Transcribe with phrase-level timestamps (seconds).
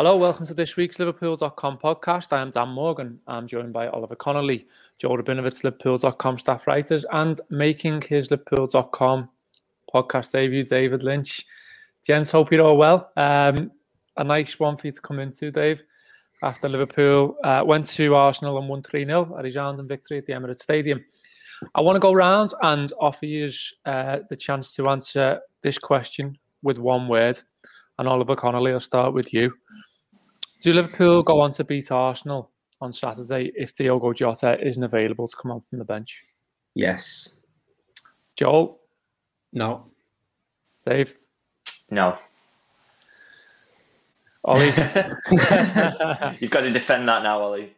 [0.00, 2.32] Hello, welcome to this week's Liverpool.com podcast.
[2.32, 3.20] I am Dan Morgan.
[3.26, 9.28] I'm joined by Oliver Connolly, Joe Rabinowitz, Liverpool.com staff writers, and making his Liverpool.com
[9.94, 11.44] podcast debut, David Lynch.
[12.02, 13.12] Gents, hope you're all well.
[13.14, 13.72] Um,
[14.16, 15.82] a nice one for you to come into, Dave.
[16.42, 20.32] After Liverpool uh, went to Arsenal and won 3 0 at and victory at the
[20.32, 21.04] Emirates Stadium.
[21.74, 23.50] I want to go round and offer you
[23.84, 27.38] uh, the chance to answer this question with one word.
[27.98, 29.52] And Oliver Connolly, I'll start with you.
[30.60, 35.36] Do Liverpool go on to beat Arsenal on Saturday if Diogo Jota isn't available to
[35.36, 36.24] come on from the bench?
[36.74, 37.36] Yes.
[38.36, 38.78] Joel?
[39.52, 39.86] No.
[40.84, 41.16] Dave?
[41.90, 42.18] No.
[44.44, 44.66] Ollie?
[46.38, 47.74] You've got to defend that now, Ollie.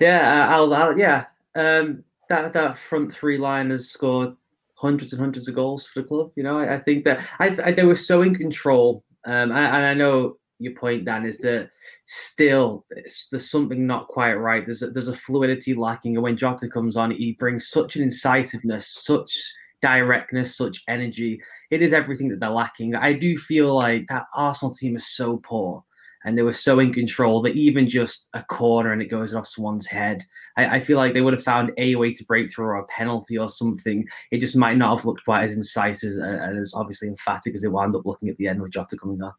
[0.00, 1.26] Yeah, uh, I'll, I'll yeah.
[1.54, 4.36] Um, that that front three line has scored
[4.74, 6.30] hundreds and hundreds of goals for the club.
[6.36, 9.04] You know, I, I think that I, I, they were so in control.
[9.24, 11.70] Um, and, and I know your point, Dan, is that
[12.06, 12.84] still
[13.30, 14.64] there's something not quite right.
[14.64, 18.02] There's a, there's a fluidity lacking, and when Jota comes on, he brings such an
[18.02, 19.32] incisiveness, such
[19.80, 21.40] directness, such energy.
[21.70, 22.94] It is everything that they're lacking.
[22.94, 25.84] I do feel like that Arsenal team is so poor
[26.24, 29.46] and they were so in control that even just a corner and it goes off
[29.46, 30.24] someone's head,
[30.56, 32.86] I, I, feel like they would have found a way to break through or a
[32.86, 34.04] penalty or something.
[34.32, 37.72] It just might not have looked quite as incisive and as obviously emphatic as it
[37.72, 39.32] wound up looking at the end with Jota coming on.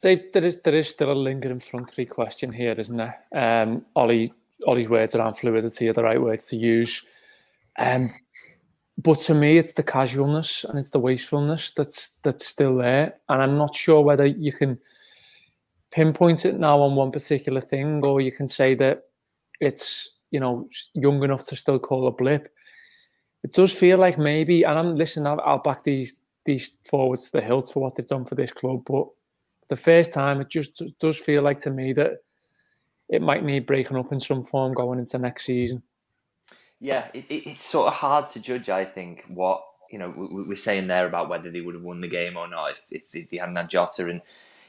[0.00, 3.18] Dave, there is there is still a lingering front three question here, isn't there?
[3.34, 4.32] Um, Ollie,
[4.66, 7.04] Ollie's words around fluidity are the right words to use.
[7.78, 8.14] Um,
[8.96, 13.42] but to me, it's the casualness and it's the wastefulness that's that's still there, and
[13.42, 14.78] I'm not sure whether you can
[15.90, 19.04] pinpoint it now on one particular thing, or you can say that
[19.60, 22.54] it's you know young enough to still call a blip.
[23.42, 25.26] It does feel like maybe, and I'm listening.
[25.26, 28.52] I'll, I'll back these these forwards to the hilt for what they've done for this
[28.52, 29.06] club, but
[29.68, 32.18] the first time, it just does feel like to me that
[33.08, 35.82] it might need breaking up in some form going into next season.
[36.80, 38.68] Yeah, it, it, it's sort of hard to judge.
[38.68, 42.00] I think what you know we, we're saying there about whether they would have won
[42.00, 44.22] the game or not if, if they, they hadn't had Jota, and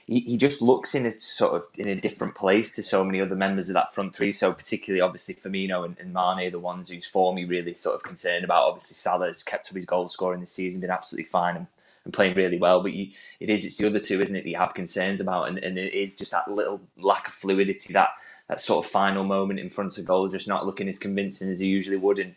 [0.08, 3.22] he, he just looks in a sort of in a different place to so many
[3.22, 4.32] other members of that front three.
[4.32, 8.04] So particularly, obviously, Firmino and, and Mane, the ones whose form he really sort of
[8.04, 8.68] concerned about.
[8.68, 11.68] Obviously, Salah's kept up his goal scoring this season, been absolutely fine, and
[12.06, 12.82] and playing really well.
[12.82, 14.44] But you, it is it's the other two, isn't it?
[14.44, 17.94] That you have concerns about, and, and it is just that little lack of fluidity,
[17.94, 18.10] that
[18.48, 21.60] that sort of final moment in front of goal, just not looking as convincing as
[21.60, 22.20] he usually would.
[22.20, 22.36] And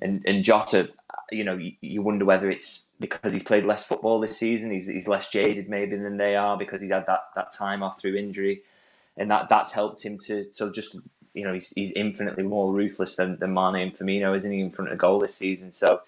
[0.00, 0.90] and and Jota,
[1.30, 4.88] you know, you, you wonder whether it's because he's played less football this season, he's
[4.88, 8.16] he's less jaded maybe than they are because he's had that that time off through
[8.16, 8.62] injury,
[9.16, 10.96] and that that's helped him to so just.
[11.36, 14.70] You know, he's, he's infinitely more ruthless than, than Mane and Firmino, isn't he, in
[14.70, 15.72] front of goal this season?
[15.72, 16.02] So,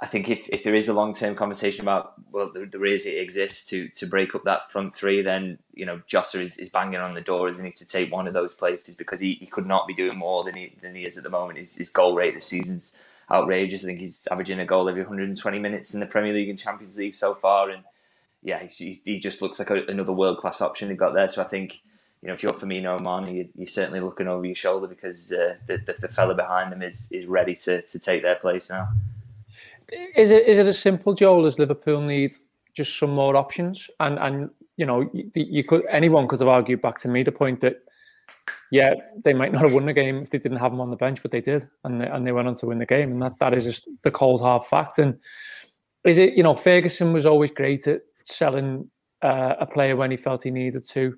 [0.00, 3.04] I think if, if there is a long term conversation about well there, there is
[3.04, 6.68] it exists to to break up that front three, then you know Jota is, is
[6.68, 9.46] banging on the door, isn't he, to take one of those places because he, he
[9.46, 11.58] could not be doing more than he than he is at the moment.
[11.58, 12.96] His, his goal rate this season's
[13.28, 13.82] outrageous.
[13.82, 16.96] I think he's averaging a goal every 120 minutes in the Premier League and Champions
[16.96, 17.82] League so far, and
[18.40, 21.28] yeah, he's, he's, he just looks like a, another world class option they've got there.
[21.28, 21.82] So I think
[22.22, 25.78] you know, if you're Firmino Mane, you're, certainly looking over your shoulder because uh, the,
[25.78, 28.86] the, the fella behind them is is ready to to take their place now
[29.92, 32.32] is it is it as simple, Joel, as Liverpool need
[32.74, 33.88] just some more options?
[34.00, 37.32] And and you know, you, you could anyone could have argued back to me the
[37.32, 37.82] point that
[38.70, 38.94] yeah,
[39.24, 41.22] they might not have won the game if they didn't have him on the bench,
[41.22, 43.38] but they did, and they, and they went on to win the game, and that
[43.40, 44.98] that is just the cold hard fact.
[44.98, 45.18] And
[46.04, 48.90] is it you know Ferguson was always great at selling
[49.22, 51.16] uh, a player when he felt he needed to,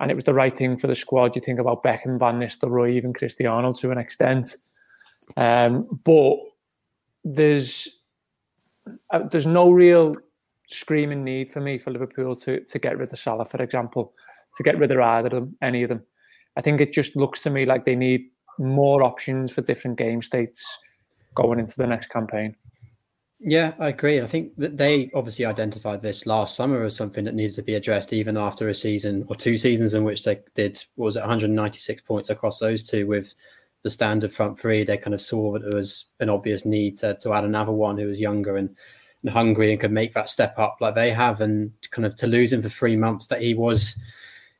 [0.00, 1.36] and it was the right thing for the squad.
[1.36, 4.56] You think about Beckham, Van Nistelrooy, even Cristiano to an extent,
[5.36, 6.36] um, but
[7.24, 7.88] there's
[9.12, 10.14] uh, there's no real
[10.68, 14.12] screaming need for me for Liverpool to to get rid of Salah, for example,
[14.56, 16.02] to get rid of either of them, any of them.
[16.56, 20.22] I think it just looks to me like they need more options for different game
[20.22, 20.64] states
[21.34, 22.56] going into the next campaign.
[23.42, 24.20] Yeah, I agree.
[24.20, 27.74] I think that they obviously identified this last summer as something that needed to be
[27.74, 32.02] addressed, even after a season or two seasons in which they did was it 196
[32.02, 33.32] points across those two with
[33.82, 37.14] the standard front three, they kind of saw that there was an obvious need to,
[37.22, 38.74] to add another one who was younger and,
[39.22, 41.40] and hungry and could make that step up like they have.
[41.40, 43.98] And kind of to lose him for three months, that he was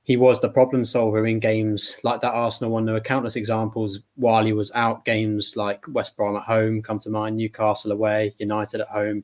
[0.03, 2.85] he was the problem solver in games like that Arsenal one.
[2.85, 5.05] There were countless examples while he was out.
[5.05, 9.23] Games like West Brom at home come to mind, Newcastle away, United at home.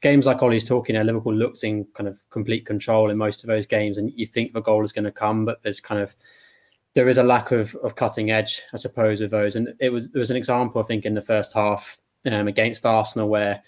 [0.00, 3.48] Games like Ollie's talking, there, Liverpool looked in kind of complete control in most of
[3.48, 6.16] those games, and you think the goal is going to come, but there's kind of
[6.94, 9.56] there is a lack of, of cutting edge, I suppose, with those.
[9.56, 12.86] And it was there was an example, I think, in the first half um, against
[12.86, 13.62] Arsenal where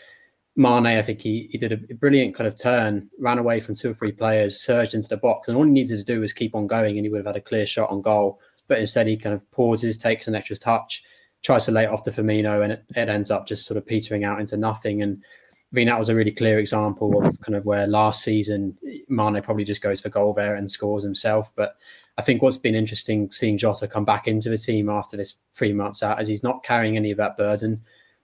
[0.57, 3.91] Mane, I think he, he did a brilliant kind of turn, ran away from two
[3.91, 6.55] or three players, surged into the box, and all he needed to do was keep
[6.55, 8.41] on going, and he would have had a clear shot on goal.
[8.67, 11.03] But instead, he kind of pauses, takes an extra touch,
[11.43, 13.87] tries to lay it off to Firmino, and it, it ends up just sort of
[13.87, 15.03] petering out into nothing.
[15.03, 15.23] And
[15.73, 18.79] I mean, that was a really clear example of kind of where last season
[19.09, 21.53] Mane probably just goes for goal there and scores himself.
[21.55, 21.77] But
[22.19, 25.73] I think what's been interesting seeing Jota come back into the team after this three
[25.73, 27.83] months out as he's not carrying any of that burden.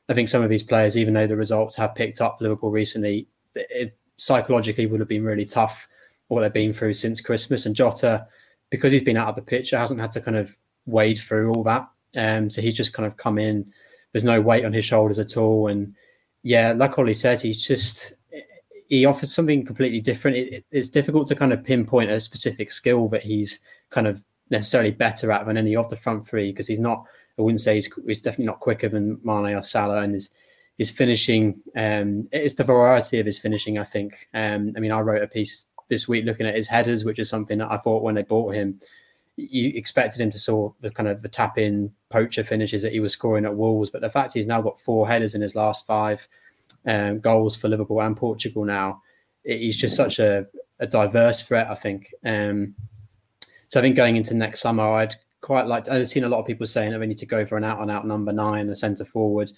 [0.09, 3.27] I think some of these players, even though the results have picked up Liverpool recently,
[3.55, 5.89] it psychologically would have been really tough
[6.29, 7.67] what they've been through since Christmas.
[7.67, 8.27] And Jota,
[8.71, 10.57] because he's been out of the picture, hasn't had to kind of
[10.87, 11.89] wade through all that.
[12.17, 13.71] Um, so he's just kind of come in.
[14.13, 15.69] There's no weight on his shoulders at all.
[15.69, 15.95] And
[16.43, 18.15] yeah, like Ollie says, he's just
[18.93, 20.37] he offers something completely different.
[20.37, 24.91] It, it's difficult to kind of pinpoint a specific skill that he's kind of necessarily
[24.91, 27.07] better at than any of the front three because he's not.
[27.39, 30.29] I wouldn't say he's, he's definitely not quicker than Mane or Salah, and his
[30.77, 31.59] his finishing.
[31.75, 33.79] Um, it's the variety of his finishing.
[33.79, 34.29] I think.
[34.35, 37.31] Um, I mean, I wrote a piece this week looking at his headers, which is
[37.31, 38.79] something that I thought when they bought him,
[39.37, 43.01] you expected him to sort the kind of the tap in poacher finishes that he
[43.01, 45.87] was scoring at Wolves, but the fact he's now got four headers in his last
[45.87, 46.29] five
[46.87, 49.03] um, goals for Liverpool and Portugal now,
[49.45, 50.47] he's just such a,
[50.81, 51.69] a diverse threat.
[51.71, 52.13] I think.
[52.25, 52.75] Um,
[53.69, 55.85] so I think going into next summer, I'd quite like.
[55.85, 57.65] To, I've seen a lot of people saying that we need to go for an
[57.65, 59.51] out and out number nine, a centre forward.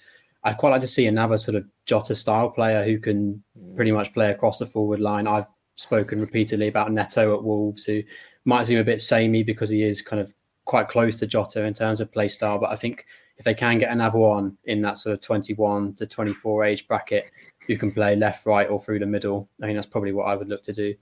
[0.43, 3.43] I'd quite like to see another sort of Jota style player who can
[3.75, 5.27] pretty much play across the forward line.
[5.27, 8.03] I've spoken repeatedly about Neto at Wolves, who
[8.45, 10.33] might seem a bit samey because he is kind of
[10.65, 12.59] quite close to Jota in terms of play style.
[12.59, 13.05] But I think
[13.37, 17.25] if they can get another one in that sort of 21 to 24 age bracket
[17.67, 20.35] who can play left, right, or through the middle, I mean, that's probably what I
[20.35, 20.95] would look to do.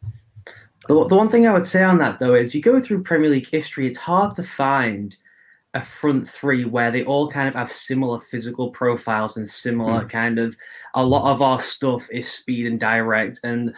[0.88, 3.30] The, the one thing I would say on that though is you go through Premier
[3.30, 5.16] League history, it's hard to find
[5.76, 10.10] a front three where they all kind of have similar physical profiles and similar mm.
[10.10, 10.56] kind of
[10.94, 13.74] a lot of our stuff is speed and direct and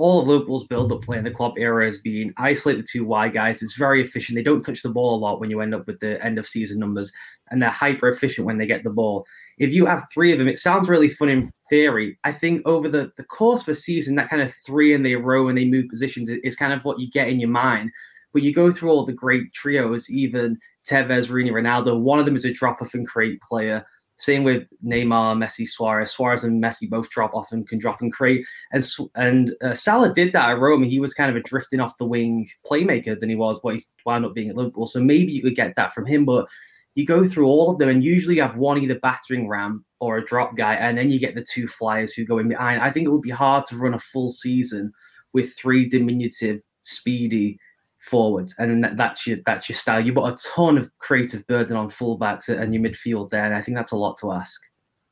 [0.00, 3.34] all of Liverpool's build-up play in the club era has been isolate the two wide
[3.34, 3.60] guys.
[3.60, 4.34] It's very efficient.
[4.34, 6.48] They don't touch the ball a lot when you end up with the end of
[6.48, 7.12] season numbers,
[7.50, 9.26] and they're hyper efficient when they get the ball
[9.60, 12.18] if you have three of them, it sounds really fun in theory.
[12.24, 15.14] I think over the, the course of a season, that kind of three in they
[15.16, 17.90] row and they move positions is kind of what you get in your mind.
[18.32, 20.56] But you go through all the great trios, even
[20.88, 22.00] Tevez, Rooney, Ronaldo.
[22.00, 23.84] One of them is a drop off and create player.
[24.16, 26.10] Same with Neymar, Messi, Suarez.
[26.10, 28.46] Suarez and Messi both drop off and can drop and create.
[28.72, 30.86] And and uh, Salah did that at Roma.
[30.86, 33.82] He was kind of a drifting off the wing playmaker than he was what he
[34.06, 34.86] wound up being at Liverpool.
[34.86, 36.24] So maybe you could get that from him.
[36.24, 36.48] But
[36.94, 40.16] you go through all of them and usually you have one either battering ram or
[40.16, 42.82] a drop guy, and then you get the two flyers who go in behind.
[42.82, 44.92] I think it would be hard to run a full season
[45.32, 47.58] with three diminutive, speedy
[47.98, 50.04] forwards, and that, that's your that's your style.
[50.04, 53.60] You've got a ton of creative burden on fullbacks and your midfield there, and I
[53.60, 54.60] think that's a lot to ask.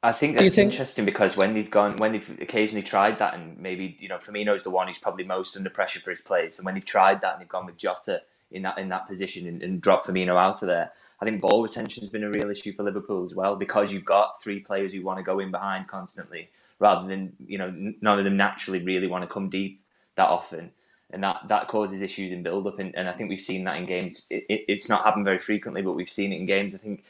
[0.02, 0.72] I think that's think...
[0.72, 4.64] interesting because when they've gone, when they've occasionally tried that, and maybe you know Firmino's
[4.64, 7.34] the one who's probably most under pressure for his plays, and when they've tried that
[7.34, 10.62] and they've gone with Jota in that in that position and, and drop Firmino out
[10.62, 10.92] of there.
[11.20, 14.04] I think ball retention has been a real issue for Liverpool as well because you've
[14.04, 18.18] got three players who want to go in behind constantly rather than you know none
[18.18, 19.82] of them naturally really want to come deep
[20.16, 20.72] that often.
[21.10, 23.78] And that, that causes issues in build up, and, and I think we've seen that
[23.78, 24.26] in games.
[24.28, 26.74] It, it, it's not happened very frequently, but we've seen it in games.
[26.74, 27.02] I think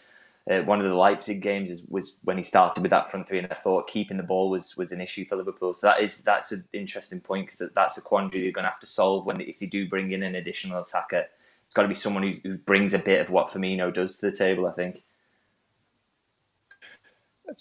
[0.51, 3.39] uh, one of the Leipzig games is, was when he started with that front three,
[3.39, 5.75] and I thought keeping the ball was was an issue for Liverpool.
[5.75, 8.81] So that is that's an interesting point because that's a quandary they're going to have
[8.81, 11.25] to solve when if they do bring in an additional attacker
[11.69, 14.31] it's got to be someone who, who brings a bit of what Firmino does to
[14.31, 14.67] the table.
[14.67, 15.03] I think.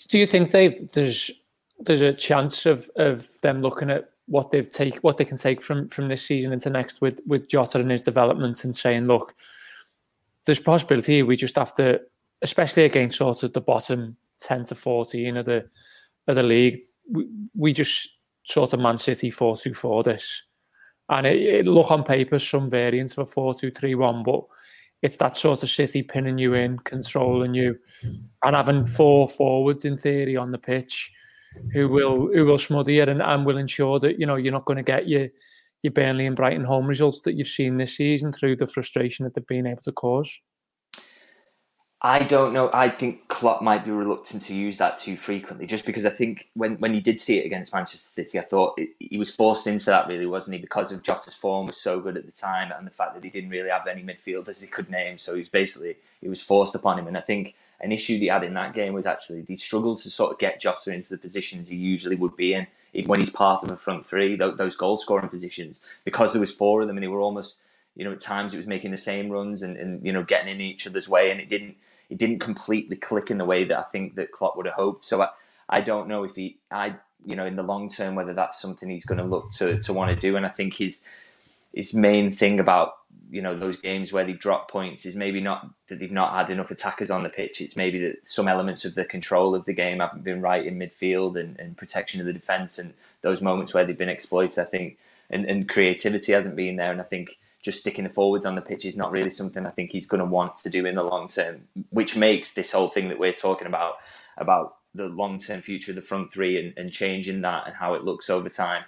[0.08, 0.92] Do you think Dave?
[0.92, 1.30] There's
[1.80, 5.62] there's a chance of of them looking at what they've take what they can take
[5.62, 9.36] from from this season into next with with Jota and his development and saying, look,
[10.46, 12.00] there's possibility we just have to,
[12.42, 15.68] especially against sort of the bottom ten to fourteen of the
[16.28, 16.80] of the league,
[17.10, 18.10] we, we just
[18.44, 20.44] sort of Man City four two four this
[21.10, 24.42] and it, it look on paper some variants of a four-two-three-one, but
[25.02, 27.78] it's that sort of City pinning you in, controlling you,
[28.44, 31.12] and having four forwards in theory on the pitch
[31.74, 34.66] who will who will smother you and, and will ensure that you know you're not
[34.66, 35.28] going to get your
[35.84, 39.34] your Burnley and Brighton home results that you've seen this season through the frustration that
[39.34, 40.42] they've been able to cause.
[42.00, 42.70] I don't know.
[42.74, 46.48] I think Klopp might be reluctant to use that too frequently, just because I think
[46.54, 49.66] when, when you did see it against Manchester City, I thought it, he was forced
[49.66, 50.62] into that, really, wasn't he?
[50.62, 53.32] Because of Jota's form was so good at the time, and the fact that he
[53.32, 56.76] didn't really have any midfielders he could name, so he was basically he was forced
[56.76, 57.08] upon him.
[57.08, 60.12] And I think an issue they had in that game was actually he struggled to
[60.12, 62.68] sort of get Jota into the positions he usually would be in
[63.08, 66.82] when he's part of a front three, those goal scoring positions, because there was four
[66.82, 67.64] of them, and they were almost
[67.98, 70.54] you know, at times it was making the same runs and, and you know getting
[70.54, 71.76] in each other's way, and it didn't
[72.10, 75.04] it didn't completely click in the way that I think that Klopp would have hoped.
[75.04, 75.30] So I,
[75.70, 76.96] I don't know if he, I,
[77.26, 79.94] you know, in the long term, whether that's something he's going to look to to
[79.94, 80.36] want to do.
[80.38, 81.04] And I think his
[81.74, 82.94] his main thing about
[83.30, 86.50] you know those games where they drop points is maybe not that they've not had
[86.50, 87.62] enough attackers on the pitch.
[87.62, 90.80] It's maybe that some elements of the control of the game haven't been right in
[90.80, 94.60] midfield and, and protection of the defence and those moments where they've been exploited.
[94.60, 94.98] I think
[95.30, 96.92] and, and creativity hasn't been there.
[96.92, 99.72] And I think just sticking the forwards on the pitch is not really something I
[99.72, 102.88] think he's going to want to do in the long term, which makes this whole
[102.88, 103.96] thing that we're talking about
[104.38, 107.94] about the long term future of the front three and, and changing that and how
[107.94, 108.84] it looks over time.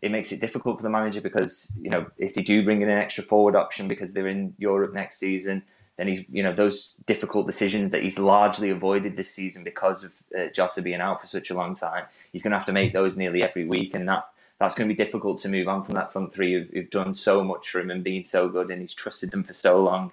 [0.00, 2.88] It makes it difficult for the manager because you know if they do bring in
[2.88, 5.62] an extra forward option because they're in Europe next season,
[5.96, 10.12] then he's you know those difficult decisions that he's largely avoided this season because of
[10.36, 12.04] uh, Jota being out for such a long time.
[12.32, 14.24] He's going to have to make those nearly every week, and that
[14.62, 17.12] that's going to be difficult to move on from that front three who've, who've done
[17.14, 20.12] so much for him and been so good, and he's trusted them for so long.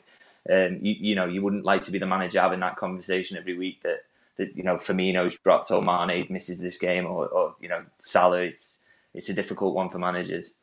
[0.49, 3.55] Um, you, you know, you wouldn't like to be the manager having that conversation every
[3.55, 4.05] week that
[4.37, 8.39] that you know Firmino's dropped or Mane misses this game or, or you know Salah.
[8.39, 10.55] It's it's a difficult one for managers.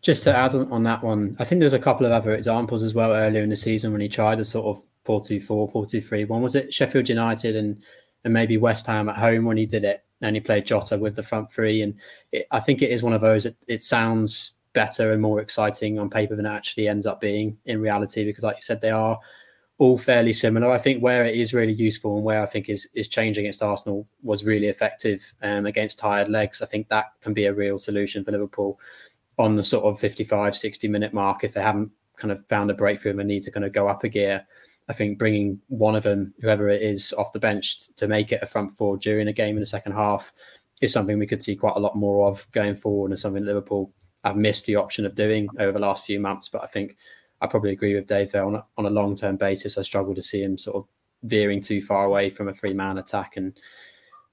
[0.00, 2.84] Just to add on, on that one, I think there's a couple of other examples
[2.84, 6.28] as well earlier in the season when he tried a sort of 4-2-4, 4-2-3.
[6.28, 7.82] One was it Sheffield United and
[8.22, 11.14] and maybe West Ham at home when he did it, and he played Jota with
[11.14, 11.82] the front three.
[11.82, 11.94] And
[12.32, 13.46] it, I think it is one of those.
[13.46, 17.56] It, it sounds better and more exciting on paper than it actually ends up being
[17.66, 19.18] in reality because, like you said, they are
[19.78, 20.70] all fairly similar.
[20.70, 23.62] I think where it is really useful and where I think is is changing against
[23.62, 26.62] Arsenal was really effective um, against tired legs.
[26.62, 28.78] I think that can be a real solution for Liverpool
[29.38, 32.74] on the sort of 55, 60 minute mark if they haven't kind of found a
[32.74, 34.46] breakthrough and need to kind of go up a gear.
[34.88, 38.42] I think bringing one of them, whoever it is, off the bench to make it
[38.42, 40.32] a front four during a game in the second half
[40.82, 43.92] is something we could see quite a lot more of going forward and something Liverpool
[44.24, 46.48] have missed the option of doing over the last few months.
[46.48, 46.96] But I think
[47.40, 49.78] I probably agree with Dave there on a, on a long term basis.
[49.78, 50.86] I struggle to see him sort of
[51.24, 53.36] veering too far away from a three man attack.
[53.36, 53.58] And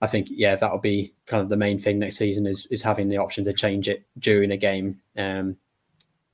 [0.01, 3.07] I think, yeah, that'll be kind of the main thing next season is is having
[3.07, 5.55] the option to change it during a game, um,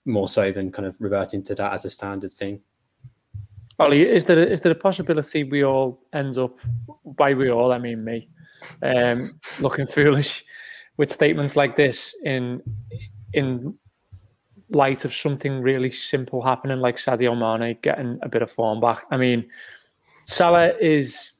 [0.05, 2.61] more so than kind of reverting to that as a standard thing.
[3.79, 6.59] Ollie, is there is there a possibility we all end up
[7.05, 8.27] by we all I mean me
[8.81, 10.43] um, looking foolish
[10.97, 12.61] with statements like this in
[13.33, 13.77] in
[14.71, 19.05] light of something really simple happening, like Sadio Mane getting a bit of form back.
[19.11, 19.47] I mean,
[20.25, 21.39] Salah is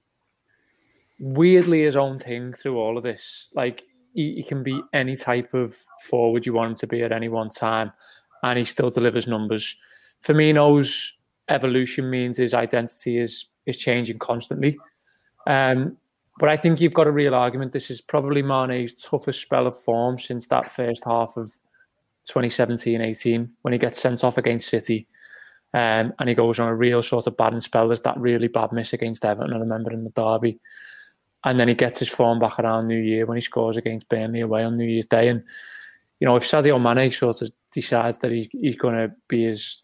[1.19, 3.49] weirdly his own thing through all of this.
[3.53, 5.75] Like he, he, can be any type of
[6.05, 7.91] forward you want him to be at any one time,
[8.43, 9.75] and he still delivers numbers.
[10.23, 11.16] Firmino's
[11.49, 14.77] evolution means his identity is is changing constantly.
[15.45, 15.97] Um,
[16.39, 17.71] but I think you've got a real argument.
[17.71, 21.51] This is probably Mane's toughest spell of form since that first half of
[22.29, 25.07] 2017-18 when he gets sent off against City.
[25.73, 27.87] Um, and he goes on a real sort of bad spell.
[27.87, 30.59] There's that really bad miss against Everton, I remember in the derby.
[31.43, 34.41] And then he gets his form back around New Year when he scores against Burnley
[34.41, 35.27] away on New Year's Day.
[35.29, 35.43] And,
[36.19, 39.81] you know, if Sadio Mane sort of decides that he, he's going to be his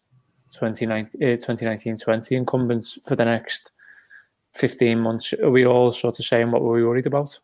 [0.60, 3.72] 2019-20 uh, incumbents for the next
[4.54, 7.38] 15 months, are we all sort of saying what were we worried about?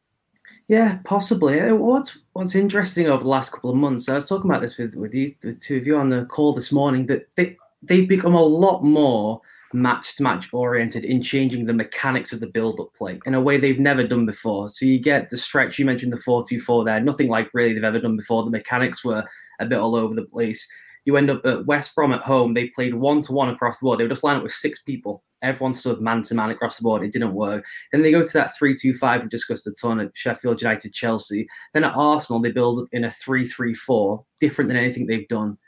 [0.68, 1.60] Yeah, possibly.
[1.60, 4.78] Uh, what's What's interesting over the last couple of months, I was talking about this
[4.78, 8.08] with with you, the two of you on the call this morning, that they they've
[8.08, 9.40] become a lot more
[9.72, 13.40] match to match oriented in changing the mechanics of the build up play in a
[13.40, 14.68] way they've never done before.
[14.68, 17.74] So you get the stretch, you mentioned the 4 2 4 there, nothing like really
[17.74, 18.44] they've ever done before.
[18.44, 19.24] The mechanics were
[19.60, 20.68] a bit all over the place.
[21.04, 23.84] You end up at West Brom at home, they played one to one across the
[23.84, 23.98] board.
[23.98, 26.82] They would just line up with six people everyone stood man to man across the
[26.82, 27.02] board.
[27.02, 27.64] It didn't work.
[27.92, 30.92] Then they go to that 3 2 5 we discussed a ton at Sheffield United,
[30.92, 31.48] Chelsea.
[31.72, 35.58] Then at Arsenal, they build in a 3 3 4, different than anything they've done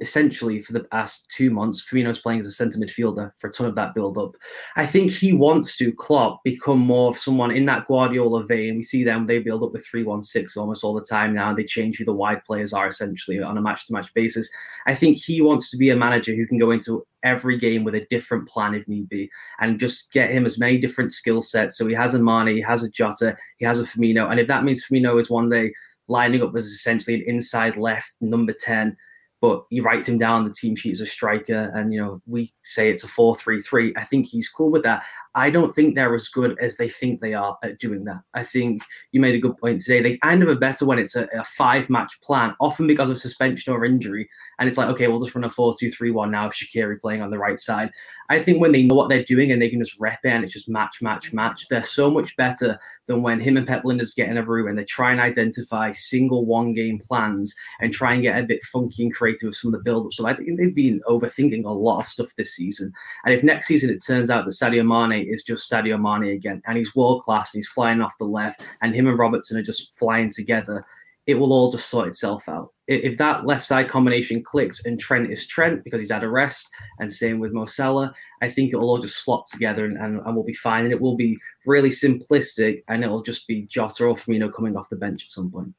[0.00, 1.84] essentially for the past two months.
[1.84, 4.36] Firmino's playing as a centre midfielder for a ton of that build up.
[4.76, 8.76] I think he wants to Klopp become more of someone in that Guardiola vein.
[8.76, 11.54] We see them; they build up with three one six almost all the time now.
[11.54, 14.50] They change who the wide players are essentially on a match to match basis.
[14.86, 17.94] I think he wants to be a manager who can go into every game with
[17.94, 19.30] a different plan if need be,
[19.60, 21.76] and just get him as many different skill sets.
[21.76, 24.48] So he has a Mane, he has a Jota, he has a Firmino, and if
[24.48, 25.72] that means Firmino is one day
[26.08, 28.96] lining up as essentially an inside left number ten
[29.40, 32.52] but he writes him down the team sheet as a striker and you know we
[32.62, 35.02] say it's a 4-3-3 i think he's cool with that
[35.34, 38.20] I don't think they're as good as they think they are at doing that.
[38.34, 38.82] I think
[39.12, 40.02] you made a good point today.
[40.02, 43.20] They kind of are better when it's a, a five match plan, often because of
[43.20, 44.28] suspension or injury.
[44.58, 47.22] And it's like, okay, we'll just run a 4 2 3 1 now, Shaqiri playing
[47.22, 47.90] on the right side.
[48.28, 50.42] I think when they know what they're doing and they can just rep it and
[50.42, 54.16] it's just match, match, match, they're so much better than when him and Pep Lijnders
[54.16, 58.14] get in a room and they try and identify single one game plans and try
[58.14, 60.12] and get a bit funky and creative with some of the build up.
[60.12, 62.92] So I think they've been overthinking a lot of stuff this season.
[63.24, 66.62] And if next season it turns out that Sadio Mane is just Sadio Mane again,
[66.66, 69.62] and he's world class and he's flying off the left, and him and Robertson are
[69.62, 70.84] just flying together.
[71.26, 72.72] It will all just sort itself out.
[72.88, 76.68] If that left side combination clicks and Trent is Trent because he's had a rest,
[76.98, 78.12] and same with Mo Salah,
[78.42, 80.84] I think it will all just slot together and, and, and we'll be fine.
[80.84, 84.88] And it will be really simplistic, and it'll just be Jota or Firmino coming off
[84.88, 85.72] the bench at some point.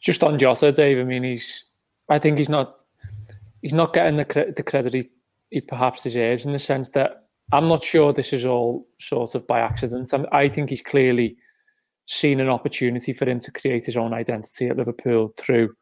[0.00, 0.98] Just on Jota, Dave.
[0.98, 1.64] I mean, he's.
[2.08, 2.80] I think he's not.
[3.62, 5.08] He's not getting the the credit he
[5.50, 9.46] he perhaps deserves in the sense that I'm not sure this is all sort of
[9.46, 10.12] by accident.
[10.12, 11.36] I'm, I think he's clearly
[12.06, 15.74] seen an opportunity for him to create his own identity at Liverpool through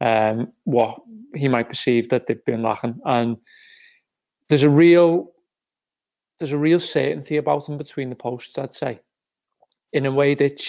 [0.00, 0.98] um, what
[1.34, 3.00] he might perceive that they've been lacking.
[3.04, 3.36] And
[4.48, 5.30] there's a real
[6.38, 9.00] there's a real certainty about him between the posts, I'd say,
[9.92, 10.60] in a way that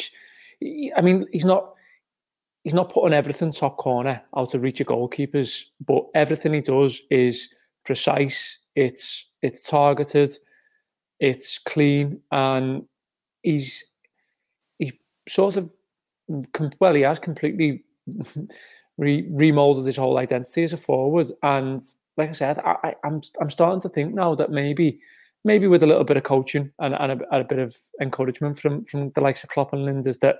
[0.95, 1.73] I mean he's not
[2.63, 7.01] he's not putting everything top corner out of reach of goalkeepers, but everything he does
[7.09, 10.37] is precise, it's it's targeted,
[11.19, 12.85] it's clean, and
[13.43, 13.83] he's
[14.79, 15.71] he sort of
[16.79, 17.83] well, he has completely
[18.97, 21.31] re- remolded his whole identity as a forward.
[21.43, 21.81] And
[22.17, 24.99] like I said, I, I, I'm I'm starting to think now that maybe
[25.43, 28.59] maybe with a little bit of coaching and, and, a, and a bit of encouragement
[28.59, 30.39] from from the likes of Klopp and Lijnders that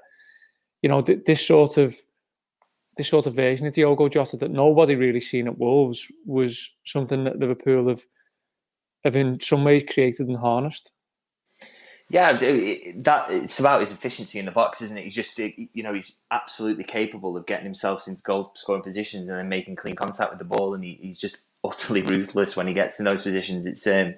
[0.81, 1.95] you know th- this sort of
[2.97, 7.25] this sort of version of Diogo Jota that nobody really seen at Wolves was something
[7.25, 8.05] that Liverpool have
[9.05, 10.91] have in some ways created and harnessed.
[12.09, 15.05] Yeah, that it's about his efficiency in the box, isn't it?
[15.05, 19.39] He's just, you know, he's absolutely capable of getting himself into goal scoring positions and
[19.39, 22.73] then making clean contact with the ball, and he, he's just utterly ruthless when he
[22.73, 23.65] gets in those positions.
[23.65, 24.15] It's um,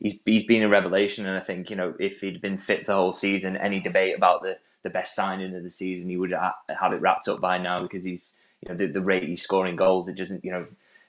[0.00, 2.94] he's he's been a revelation, and I think you know if he'd been fit the
[2.94, 6.92] whole season, any debate about the the best signing of the season, he would have
[6.92, 10.08] it wrapped up by now because he's you know the, the rate he's scoring goals.
[10.08, 10.66] It doesn't you know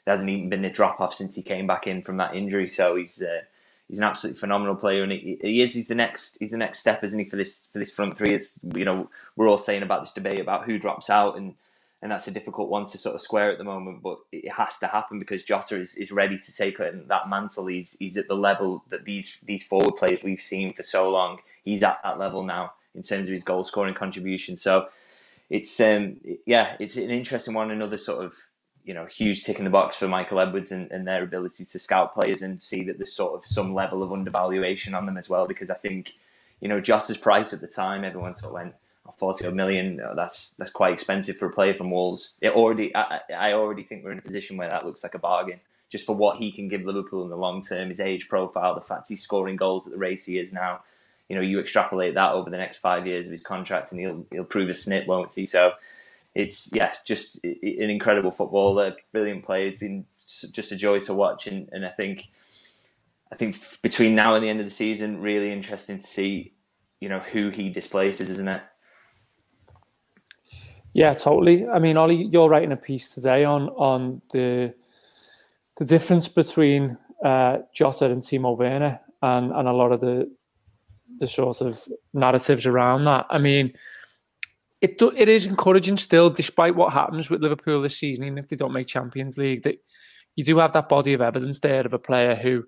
[0.07, 2.69] there hasn't even been a drop off since he came back in from that injury.
[2.69, 3.41] So he's uh,
[3.89, 5.73] he's an absolutely phenomenal player, and he, he, is.
[5.73, 6.37] He's the next.
[6.39, 8.33] He's the next step, isn't he, for this for this front three?
[8.33, 11.55] It's you know we're all saying about this debate about who drops out, and
[12.01, 14.01] and that's a difficult one to sort of square at the moment.
[14.01, 17.65] But it has to happen because Jota is, is ready to take that mantle.
[17.65, 21.39] He's he's at the level that these these forward players we've seen for so long.
[21.65, 24.55] He's at that level now in terms of his goal scoring contribution.
[24.55, 24.87] So
[25.49, 27.71] it's um, yeah, it's an interesting one.
[27.71, 28.35] Another sort of
[28.87, 31.79] you know huge tick in the box for Michael Edwards and, and their ability to
[31.79, 35.29] scout players and see that there's sort of some level of undervaluation on them as
[35.29, 35.45] well.
[35.45, 36.13] Because I think
[36.61, 38.75] you know Jota's price at the time, everyone sort of went.
[39.07, 43.21] Oh, 40 million that's that's quite expensive for a player from Wolves it already I,
[43.33, 46.13] I already think we're in a position where that looks like a bargain just for
[46.13, 49.21] what he can give Liverpool in the long term his age profile the fact he's
[49.21, 50.81] scoring goals at the rate he is now
[51.29, 54.25] you know, you extrapolate that over the next five years of his contract, and he'll
[54.31, 55.45] he'll prove a snip, won't he?
[55.45, 55.73] So
[56.37, 59.67] it's yeah, just an incredible footballer, brilliant player.
[59.69, 60.05] It's been
[60.51, 62.29] just a joy to watch, and, and I think
[63.31, 66.53] I think between now and the end of the season, really interesting to see,
[66.99, 68.61] you know, who he displaces, isn't it?
[70.93, 71.67] Yeah, totally.
[71.67, 74.75] I mean, Ollie, you're writing a piece today on on the
[75.77, 80.31] the difference between uh, Jota and Timo Werner, and and a lot of the
[81.19, 83.25] the sort of narratives around that.
[83.31, 83.73] I mean,
[84.81, 88.47] it do, it is encouraging still, despite what happens with Liverpool this season, even if
[88.47, 89.83] they don't make Champions League, that
[90.35, 92.63] you do have that body of evidence there of a player who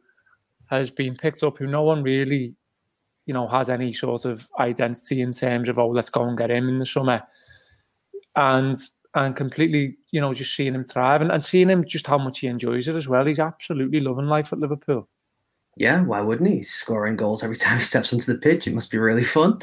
[0.70, 2.56] has been picked up, who no one really,
[3.26, 6.52] you know, has any sort of identity in terms of oh, let's go and get
[6.52, 7.22] him in the summer,
[8.36, 8.78] and
[9.16, 12.40] and completely, you know, just seeing him thrive and, and seeing him just how much
[12.40, 13.26] he enjoys it as well.
[13.26, 15.08] He's absolutely loving life at Liverpool.
[15.80, 16.58] Yeah, why wouldn't he?
[16.58, 18.68] He's scoring goals every time he steps onto the pitch.
[18.68, 19.62] It must be really fun.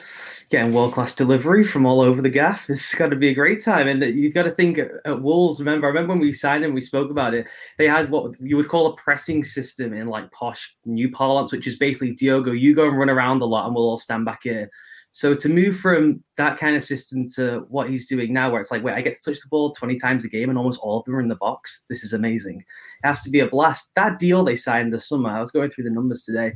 [0.49, 2.67] Getting world class delivery from all over the gaff.
[2.71, 3.87] It's got to be a great time.
[3.87, 5.61] And you've got to think uh, at Wolves.
[5.61, 7.47] Remember, I remember when we signed him, we spoke about it.
[7.77, 11.67] They had what you would call a pressing system in like posh new parlance, which
[11.67, 14.45] is basically Diogo, you go and run around a lot, and we'll all stand back
[14.45, 14.71] here.
[15.17, 18.71] So to move from that kind of system to what he's doing now, where it's
[18.71, 20.99] like, wait, I get to touch the ball 20 times a game and almost all
[20.99, 21.87] of them are in the box.
[21.89, 22.61] This is amazing.
[22.61, 23.93] It has to be a blast.
[23.95, 26.53] That deal they signed this summer, I was going through the numbers today.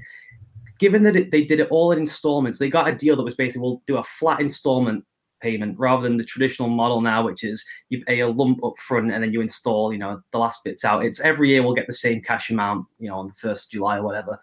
[0.79, 3.35] Given that it, they did it all in installments, they got a deal that was
[3.35, 5.07] basically we'll do a flat installment
[5.41, 9.11] payment rather than the traditional model now, which is you pay a lump up front
[9.11, 11.03] and then you install, you know, the last bits out.
[11.03, 13.71] It's every year we'll get the same cash amount, you know, on the first of
[13.71, 14.39] July or whatever.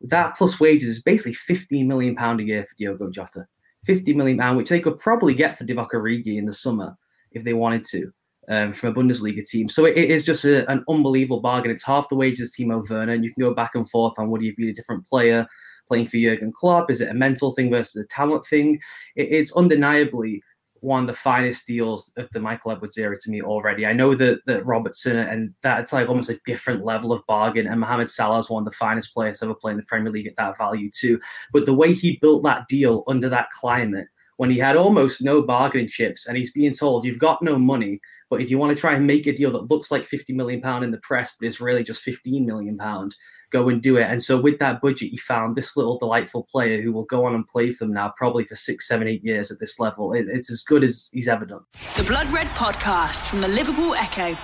[0.00, 3.46] That plus wages is basically 15 million pound a year for Diogo Jota.
[3.88, 6.94] 50 million pound, which they could probably get for Divock Origi in the summer
[7.32, 8.12] if they wanted to.
[8.50, 9.68] Um, from a Bundesliga team.
[9.68, 11.70] So it, it is just a, an unbelievable bargain.
[11.70, 14.30] It's half the wages of Timo Werner, and you can go back and forth on
[14.30, 15.46] would he be a different player
[15.86, 16.90] playing for Jurgen Klopp?
[16.90, 18.80] Is it a mental thing versus a talent thing?
[19.16, 20.42] It, it's undeniably
[20.80, 23.86] one of the finest deals of the Michael Edwards era to me already.
[23.86, 27.66] I know that that Robertson and that's like almost a different level of bargain.
[27.66, 30.36] And Mohamed Salah is one of the finest players ever playing the Premier League at
[30.36, 31.20] that value too.
[31.52, 35.42] But the way he built that deal under that climate, when he had almost no
[35.42, 38.80] bargaining chips, and he's being told you've got no money, but if you want to
[38.80, 41.46] try and make a deal that looks like 50 million pound in the press, but
[41.46, 43.16] is really just 15 million pound,
[43.50, 44.04] go and do it.
[44.04, 47.34] And so with that budget, he found this little delightful player who will go on
[47.34, 50.12] and play for them now, probably for six, seven, eight years at this level.
[50.12, 51.64] It, it's as good as he's ever done.
[51.96, 54.36] The Blood Red Podcast from the Liverpool Echo.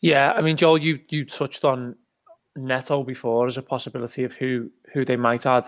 [0.00, 1.96] Yeah, I mean, Joel, you you touched on
[2.54, 5.66] Neto before as a possibility of who who they might add.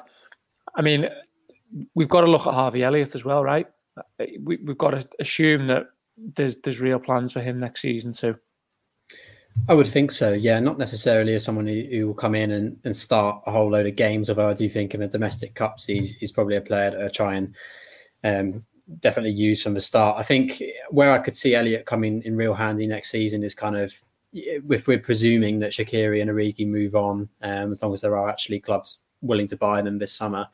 [0.76, 1.08] I mean,
[1.94, 3.66] we've got to look at Harvey Elliott as well, right?
[4.18, 8.36] We, we've got to assume that there's there's real plans for him next season too.
[9.66, 10.32] I would think so.
[10.32, 13.70] Yeah, not necessarily as someone who, who will come in and, and start a whole
[13.70, 14.28] load of games.
[14.28, 17.34] Although I do think in the domestic cups, he's, he's probably a player to try
[17.34, 17.54] and
[18.24, 18.64] um,
[19.00, 20.16] definitely use from the start.
[20.18, 23.76] I think where I could see Elliott coming in real handy next season is kind
[23.76, 23.92] of
[24.32, 28.28] if we're presuming that Shaqiri and Origi move on, um, as long as there are
[28.28, 30.46] actually clubs willing to buy them this summer.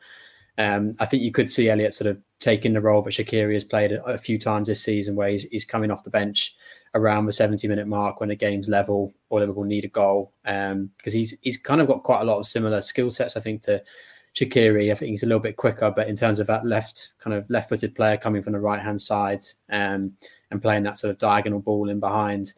[0.57, 3.65] Um, I think you could see Elliott sort of taking the role that Shaqiri has
[3.65, 6.55] played a, a few times this season, where he's, he's coming off the bench
[6.95, 10.33] around the 70 minute mark when the game's level or Liverpool need a goal.
[10.43, 13.41] Because um, he's he's kind of got quite a lot of similar skill sets, I
[13.41, 13.83] think, to
[14.35, 14.91] Shaqiri.
[14.91, 17.47] I think he's a little bit quicker, but in terms of that left kind of
[17.49, 20.13] left footed player coming from the right hand side um,
[20.49, 22.53] and playing that sort of diagonal ball in behind,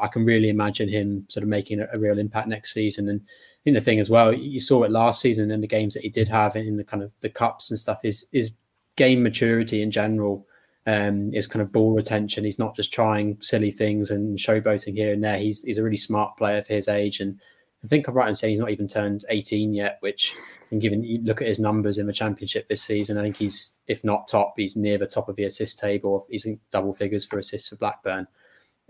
[0.00, 3.08] I can really imagine him sort of making a, a real impact next season.
[3.08, 5.94] And I think the thing as well, you saw it last season in the games
[5.94, 8.52] that he did have in the kind of the cups and stuff, is is
[8.96, 10.46] game maturity in general
[10.86, 12.44] um, is kind of ball retention.
[12.44, 15.38] He's not just trying silly things and showboating here and there.
[15.38, 17.38] He's he's a really smart player for his age, and
[17.84, 19.98] I think I'm right in saying he's not even turned 18 yet.
[20.00, 20.34] Which,
[20.70, 23.74] and given you look at his numbers in the championship this season, I think he's
[23.86, 26.26] if not top, he's near the top of the assist table.
[26.30, 28.26] He's in double figures for assists for Blackburn.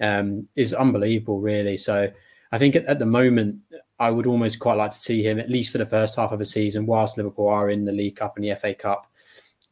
[0.00, 1.76] Um, is unbelievable, really.
[1.76, 2.11] So
[2.53, 3.57] I think at, at the moment,
[3.98, 6.38] I would almost quite like to see him at least for the first half of
[6.38, 9.10] the season, whilst Liverpool are in the League Cup and the FA Cup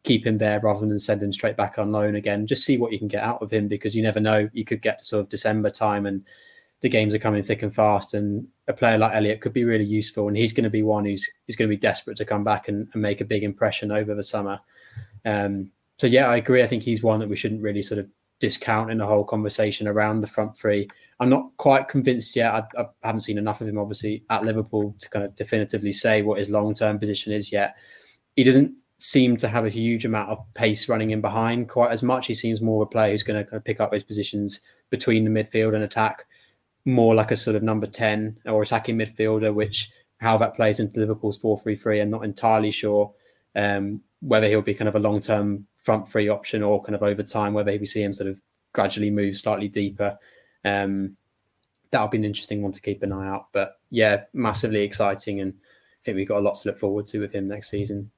[0.04, 2.46] keep him there rather than send him straight back on loan again.
[2.46, 4.48] Just see what you can get out of him because you never know.
[4.52, 6.24] You could get to sort of December time and
[6.80, 9.84] the games are coming thick and fast, and a player like Elliott could be really
[9.84, 10.28] useful.
[10.28, 12.68] And he's going to be one who's who's going to be desperate to come back
[12.68, 14.60] and, and make a big impression over the summer.
[15.24, 16.62] Um, so yeah, I agree.
[16.62, 18.08] I think he's one that we shouldn't really sort of
[18.38, 20.88] discount in the whole conversation around the front three.
[21.18, 22.54] I'm not quite convinced yet.
[22.54, 26.22] I, I haven't seen enough of him, obviously, at Liverpool to kind of definitively say
[26.22, 27.74] what his long term position is yet.
[28.36, 32.02] He doesn't seem to have a huge amount of pace running in behind quite as
[32.02, 32.26] much.
[32.26, 34.60] He seems more of a player who's going to kind of pick up his positions
[34.90, 36.26] between the midfield and attack,
[36.84, 40.98] more like a sort of number 10 or attacking midfielder, which how that plays into
[40.98, 42.00] Liverpool's 4 3 3.
[42.00, 43.12] I'm not entirely sure
[43.54, 47.02] um, whether he'll be kind of a long term front three option or kind of
[47.02, 48.40] over time, whether we see him sort of
[48.72, 50.18] gradually move slightly deeper.
[50.64, 51.16] Um,
[51.90, 53.46] that'll be an interesting one to keep an eye out.
[53.52, 55.40] But yeah, massively exciting.
[55.40, 58.10] And I think we've got a lot to look forward to with him next season.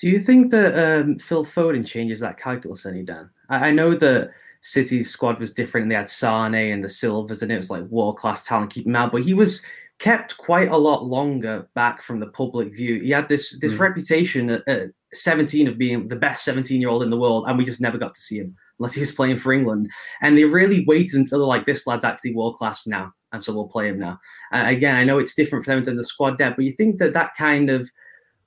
[0.00, 3.30] Do you think that um, Phil Foden changes that calculus any, Dan?
[3.48, 7.42] I, I, know that City's squad was different and they had Sane and the Silvers
[7.42, 9.64] and it was like world class talent keeping him out, but he was
[9.98, 13.00] kept quite a lot longer back from the public view.
[13.00, 13.78] He had this this mm.
[13.78, 17.56] reputation at, at 17 of being the best 17 year old in the world, and
[17.56, 19.88] we just never got to see him unless he was playing for England.
[20.20, 23.52] And they really waited until they're like, this lad's actually world class now, and so
[23.52, 24.18] we'll play him now.
[24.52, 26.72] Uh, again, I know it's different for them in terms of squad depth, but you
[26.72, 27.90] think that that kind of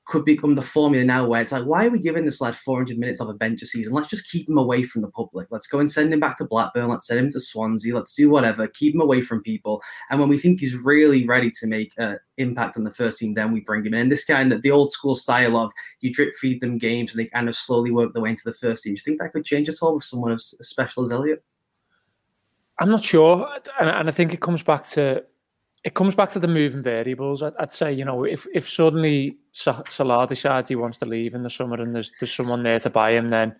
[0.07, 2.97] could become the formula now where it's like, why are we giving this lad 400
[2.97, 3.93] minutes of a bench a season?
[3.93, 5.49] Let's just keep him away from the public.
[5.51, 6.87] Let's go and send him back to Blackburn.
[6.87, 7.93] Let's send him to Swansea.
[7.93, 8.67] Let's do whatever.
[8.69, 9.81] Keep him away from people.
[10.09, 13.33] And when we think he's really ready to make an impact on the first team,
[13.33, 14.07] then we bring him in.
[14.07, 17.29] This kind of the old school style of you drip feed them games and they
[17.29, 18.93] kind of slowly work their way into the first team.
[18.93, 21.43] Do you think that could change at all with someone as special as Elliott?
[22.79, 23.49] I'm not sure.
[23.79, 25.25] And I think it comes back to
[25.87, 27.41] it comes back to the moving variables.
[27.41, 31.49] I'd, say, you know, if if suddenly Salah decides he wants to leave in the
[31.49, 33.55] summer and there's there's someone there to buy him, then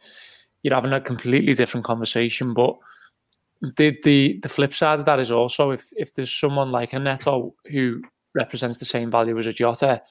[0.61, 2.53] you're having a completely different conversation.
[2.53, 2.75] But
[3.77, 6.99] the the the flip side of that is also if if there's someone like a
[6.99, 8.01] Neto who
[8.35, 10.01] represents the same value as a Jota,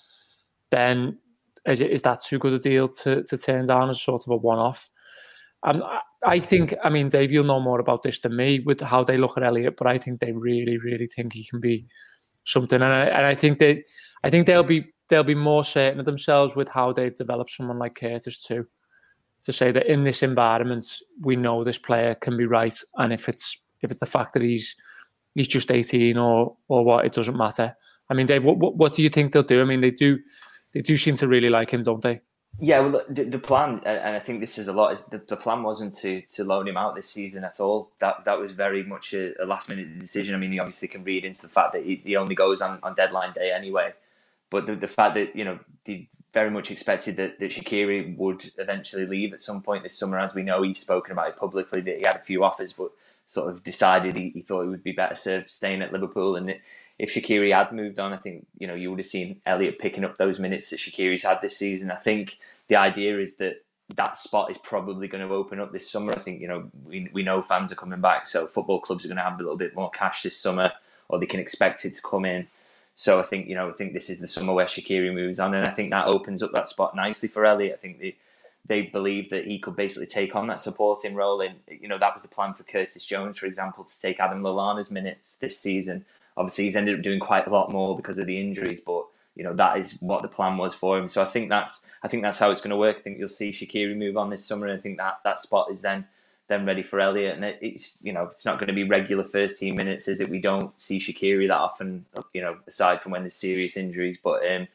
[0.71, 1.19] then
[1.67, 4.37] is, is that too good a deal to to turn down as sort of a
[4.39, 4.91] one off?
[5.67, 5.85] Um, and
[6.25, 9.19] I think, I mean, Dave, you'll know more about this than me with how they
[9.19, 11.87] look at Elliott, but I think they really, really think he can be
[12.45, 12.81] something.
[12.81, 13.85] And I, and I think they,
[14.25, 17.79] I think they'll be they'll be more certain of themselves with how they've developed someone
[17.79, 18.67] like Curtis too,
[19.43, 20.87] to say that in this environment
[21.21, 24.43] we know this player can be right, and if it's if it's the fact that
[24.43, 24.75] he's
[25.35, 27.77] he's just eighteen or or what, it doesn't matter.
[28.09, 29.61] I mean, Dave, what, what, what do you think they'll do?
[29.61, 30.19] I mean, they do
[30.73, 32.21] they do seem to really like him, don't they?
[32.59, 34.95] Yeah, well, the, the plan, and I think this is a lot.
[34.95, 37.91] Is the, the plan wasn't to to loan him out this season at all.
[37.99, 40.35] That that was very much a, a last minute decision.
[40.35, 42.79] I mean, you obviously can read into the fact that he, he only goes on,
[42.83, 43.93] on deadline day anyway.
[44.49, 48.51] But the, the fact that you know the very much expected that, that Shaqiri would
[48.59, 51.81] eventually leave at some point this summer, as we know he's spoken about it publicly
[51.81, 52.91] that he had a few offers, but
[53.27, 56.37] sort of decided he, he thought he would be better served staying at Liverpool.
[56.37, 56.55] And
[56.99, 60.05] if Shaqiri had moved on, I think you know you would have seen Elliott picking
[60.05, 61.91] up those minutes that Shaqiri's had this season.
[61.91, 63.63] I think the idea is that
[63.95, 66.13] that spot is probably going to open up this summer.
[66.13, 69.09] I think you know we we know fans are coming back, so football clubs are
[69.09, 70.73] going to have a little bit more cash this summer,
[71.09, 72.49] or they can expect it to come in.
[72.95, 75.55] So I think you know I think this is the summer where Shaqiri moves on,
[75.55, 77.75] and I think that opens up that spot nicely for Elliott.
[77.75, 78.17] I think the
[78.69, 81.41] they believe that he could basically take on that supporting role.
[81.41, 84.43] And you know that was the plan for Curtis Jones, for example, to take Adam
[84.43, 86.05] Lallana's minutes this season.
[86.37, 89.45] Obviously, he's ended up doing quite a lot more because of the injuries, but you
[89.45, 91.09] know that is what the plan was for him.
[91.09, 92.97] So I think that's I think that's how it's going to work.
[92.99, 95.71] I think you'll see Shaqiri move on this summer, and I think that that spot
[95.71, 96.07] is then
[96.49, 97.37] then ready for Elliott.
[97.37, 100.31] And it's you know it's not going to be regular first team minutes, is it?
[100.31, 104.19] We don't see Shaqiri that often, you know, aside from when there's serious injuries.
[104.23, 104.69] But um,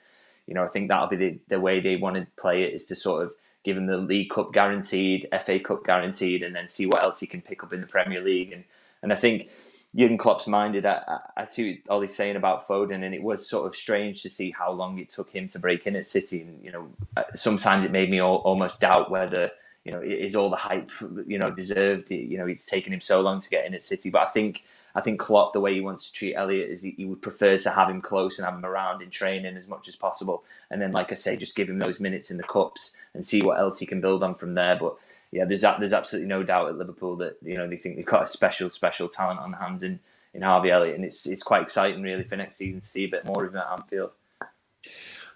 [0.45, 2.85] you know I think that'll be the, the way they want to play it is
[2.87, 6.85] to sort of give him the League Cup guaranteed, FA Cup guaranteed, and then see
[6.85, 8.51] what else he can pick up in the Premier League.
[8.51, 8.63] And
[9.01, 9.49] and I think
[9.95, 10.85] Jurgen Klopp's minded.
[10.85, 14.29] I, I see all he's saying about Foden, and it was sort of strange to
[14.29, 16.41] see how long it took him to break in at City.
[16.41, 16.87] And you know,
[17.35, 19.51] sometimes it made me all, almost doubt whether
[19.83, 20.91] you know, is all the hype,
[21.25, 22.11] you know, deserved?
[22.11, 24.63] You know, it's taken him so long to get in at City, but I think
[24.93, 27.57] I think Klopp, the way he wants to treat Elliott is he, he, would prefer
[27.57, 30.79] to have him close and have him around in training as much as possible, and
[30.81, 33.59] then, like I say, just give him those minutes in the cups and see what
[33.59, 34.77] else he can build on from there.
[34.79, 34.97] But
[35.31, 38.23] yeah, there's there's absolutely no doubt at Liverpool that you know they think they've got
[38.23, 39.99] a special special talent on hands in
[40.33, 43.09] in Harvey Elliott, and it's it's quite exciting really for next season to see a
[43.09, 44.11] bit more of him at Anfield.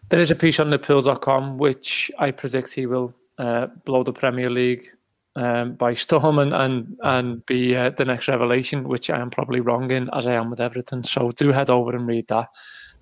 [0.10, 4.49] There is a piece on Liverpool.com which I predict he will uh, blow the Premier
[4.49, 4.91] League
[5.36, 9.62] um, by storm and and, and be uh, the next revelation, which I am probably
[9.62, 11.03] wrong in, as I am with everything.
[11.03, 12.49] So do head over and read that,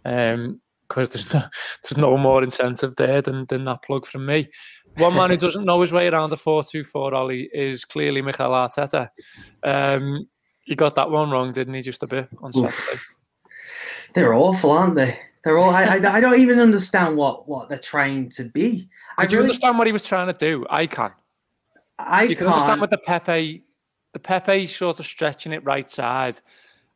[0.03, 1.43] because um, there's no,
[1.84, 4.49] there's no more incentive there than, than that plug from me.
[4.97, 9.10] One man who doesn't know his way around the four-two-four Ollie is clearly Mikel Arteta.
[9.63, 10.27] Um,
[10.65, 11.82] you got that one wrong, didn't he?
[11.82, 13.01] Just a bit on Saturday.
[14.13, 15.17] They're awful, aren't they?
[15.43, 15.71] They're all.
[15.71, 18.88] I, I, I, don't even understand what what they're trying to be.
[19.17, 20.65] Could you understand what he was trying to do?
[20.69, 21.12] I can.
[21.99, 22.56] I you can can't.
[22.56, 23.63] understand with the Pepe,
[24.13, 26.39] the Pepe sort of stretching it right side.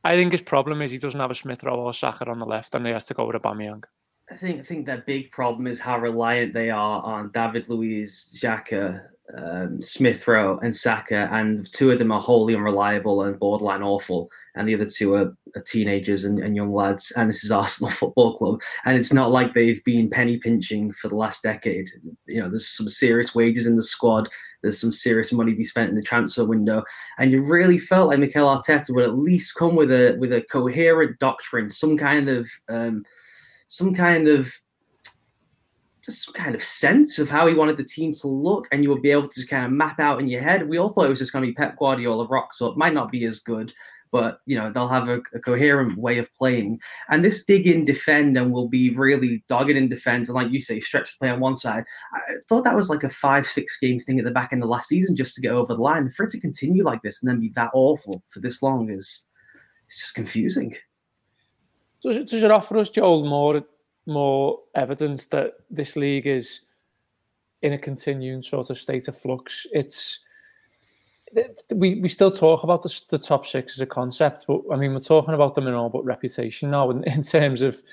[0.03, 2.45] I think his problem is he doesn't have a Smith Rowe or Saka on the
[2.45, 3.83] left, and he has to go with a Aubameyang.
[4.29, 8.35] I think I think their big problem is how reliant they are on David Luiz,
[8.37, 9.01] Xhaka,
[9.37, 14.29] um, Smith Rowe, and Saka, and two of them are wholly unreliable and borderline awful,
[14.55, 17.11] and the other two are, are teenagers and, and, young lads.
[17.15, 21.09] And this is Arsenal Football Club, and it's not like they've been penny pinching for
[21.09, 21.89] the last decade.
[22.27, 24.29] You know, there's some serious wages in the squad.
[24.61, 26.83] There's some serious money to be spent in the transfer window,
[27.17, 30.41] and you really felt like Mikel Arteta would at least come with a with a
[30.41, 33.03] coherent doctrine, some kind of um,
[33.67, 34.51] some kind of
[36.07, 38.89] just some kind of sense of how he wanted the team to look, and you
[38.89, 40.67] would be able to kind of map out in your head.
[40.67, 42.93] We all thought it was just going to be Pep Guardiola rock, so it might
[42.93, 43.73] not be as good,
[44.09, 46.79] but you know they'll have a, a, coherent way of playing.
[47.09, 50.61] And this dig in defend and will be really dogged in defense, and like you
[50.61, 51.83] say, stretch the play on one side.
[52.13, 54.69] I thought that was like a five six game thing at the back end of
[54.69, 56.09] last season just to get over the line.
[56.09, 59.25] For it to continue like this and then be that awful for this long is
[59.87, 60.73] it's just confusing.
[62.07, 63.63] Does it, does it offer us, Joel, more
[64.05, 66.61] more evidence that this league is
[67.61, 69.67] in a continuing sort of state of flux?
[69.73, 70.21] It's
[71.75, 74.93] we, we still talk about the, the top six as a concept, but I mean
[74.93, 77.83] we're talking about them in all but reputation now in, in terms of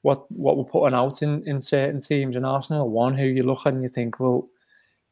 [0.00, 2.36] what what we're putting out in, in certain teams.
[2.36, 4.48] And Arsenal, one who you look at and you think, well,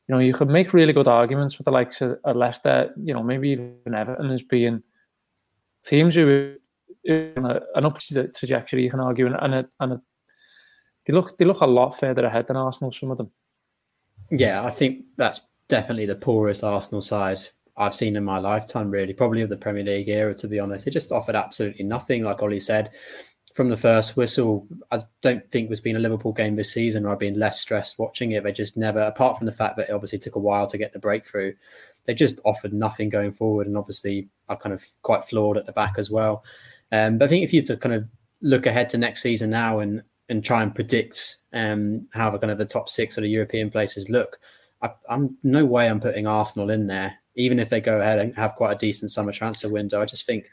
[0.09, 3.13] you know, you could make really good arguments for the likes of, of Leicester, you
[3.13, 4.83] know, maybe even Everton as being
[5.83, 6.57] teams who
[7.09, 8.03] a, an upward
[8.35, 10.03] trajectory, you can argue, and, a, and a,
[11.05, 12.93] they look they look a lot further ahead than Arsenal.
[12.93, 13.31] Some of them.
[14.31, 17.39] Yeah, I think that's definitely the poorest Arsenal side
[17.77, 18.91] I've seen in my lifetime.
[18.91, 20.35] Really, probably of the Premier League era.
[20.35, 22.25] To be honest, it just offered absolutely nothing.
[22.25, 22.91] Like Ollie said,
[23.55, 27.13] from the first whistle, I don't think there's been a Liverpool game this season where
[27.13, 28.43] I've been less stressed watching it.
[28.43, 30.93] They just never, apart from the fact that it obviously took a while to get
[30.93, 31.55] the breakthrough,
[32.05, 35.73] they just offered nothing going forward, and obviously are kind of quite flawed at the
[35.73, 36.45] back as well.
[36.93, 38.05] Um, but I think if you to kind of
[38.43, 42.51] look ahead to next season now and and try and predict um, how the kind
[42.51, 44.39] of the top six of the European places look,
[44.83, 48.35] I, am no way I'm putting Arsenal in there, even if they go ahead and
[48.35, 50.03] have quite a decent summer transfer window.
[50.03, 50.47] I just think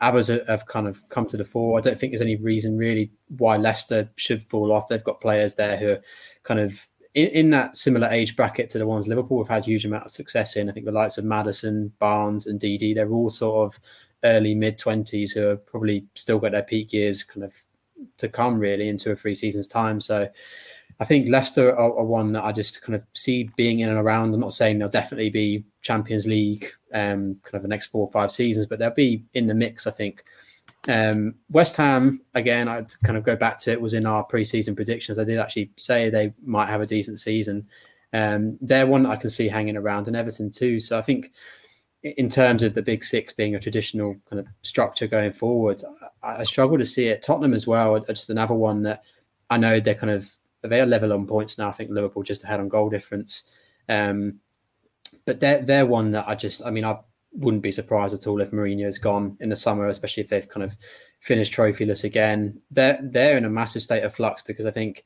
[0.00, 1.78] others have kind of come to the fore.
[1.78, 4.88] I don't think there's any reason really why Leicester should fall off.
[4.88, 6.02] They've got players there who are
[6.42, 9.84] kind of in, in that similar age bracket to the ones Liverpool have had huge
[9.84, 10.68] amount of success in.
[10.68, 13.80] I think the likes of Maddison, Barnes, and Ndidi, they're all sort of
[14.26, 17.54] early mid twenties who are probably still got their peak years kind of
[18.18, 20.00] to come really in two or three seasons time.
[20.00, 20.28] So
[21.00, 23.98] I think Leicester are, are, one that I just kind of see being in and
[23.98, 24.32] around.
[24.32, 28.12] I'm not saying they'll definitely be Champions League um, kind of the next four or
[28.12, 29.86] five seasons, but they'll be in the mix.
[29.86, 30.24] I think.
[30.88, 34.74] Um, West Ham again, I'd kind of go back to it was in our pre-season
[34.74, 35.18] predictions.
[35.18, 37.66] I did actually say they might have a decent season.
[38.12, 40.80] Um, they're one I can see hanging around, and Everton too.
[40.80, 41.32] So I think
[42.16, 45.82] in terms of the big six being a traditional kind of structure going forward,
[46.22, 47.22] I, I struggle to see it.
[47.22, 49.02] Tottenham as well, just another one that
[49.50, 50.30] I know they're kind of
[50.62, 51.68] they're level on points now.
[51.68, 53.44] I think Liverpool just ahead on goal difference.
[53.88, 54.40] Um,
[55.24, 56.98] but they're they're one that I just I mean I
[57.32, 60.64] wouldn't be surprised at all if Mourinho's gone in the summer, especially if they've kind
[60.64, 60.76] of
[61.20, 62.60] finished trophyless again.
[62.70, 65.04] They're they're in a massive state of flux because I think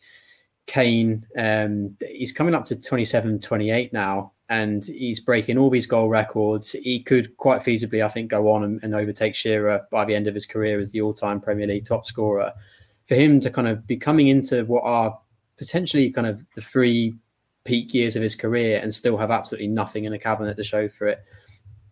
[0.67, 6.09] Kane um, he's coming up to 27, 28 now, and he's breaking all these goal
[6.09, 6.73] records.
[6.73, 10.27] He could quite feasibly, I think, go on and, and overtake Shearer by the end
[10.27, 12.53] of his career as the all-time Premier League top scorer.
[13.07, 15.17] For him to kind of be coming into what are
[15.57, 17.15] potentially kind of the three
[17.63, 20.89] peak years of his career and still have absolutely nothing in the cabinet to show
[20.89, 21.25] for it.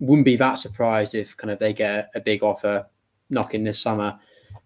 [0.00, 2.86] Wouldn't be that surprised if kind of they get a big offer
[3.30, 4.18] knocking this summer.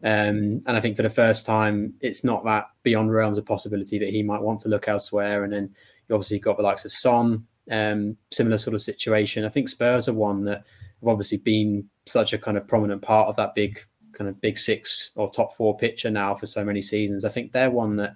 [0.03, 3.99] Um, and I think for the first time, it's not that beyond realms of possibility
[3.99, 5.45] that he might want to look elsewhere.
[5.45, 5.75] And then
[6.09, 9.45] you obviously got the likes of Son, um, similar sort of situation.
[9.45, 10.59] I think Spurs are one that
[11.01, 13.81] have obviously been such a kind of prominent part of that big
[14.13, 17.25] kind of big six or top four picture now for so many seasons.
[17.25, 18.15] I think they're one that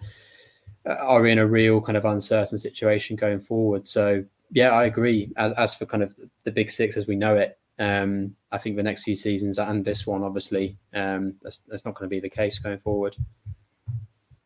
[0.85, 3.87] are in a real kind of uncertain situation going forward.
[3.88, 5.33] So yeah, I agree.
[5.37, 6.14] As, as for kind of
[6.45, 9.85] the big six as we know it, um, I think the next few seasons and
[9.85, 13.16] this one, obviously, um, that's, that's not going to be the case going forward.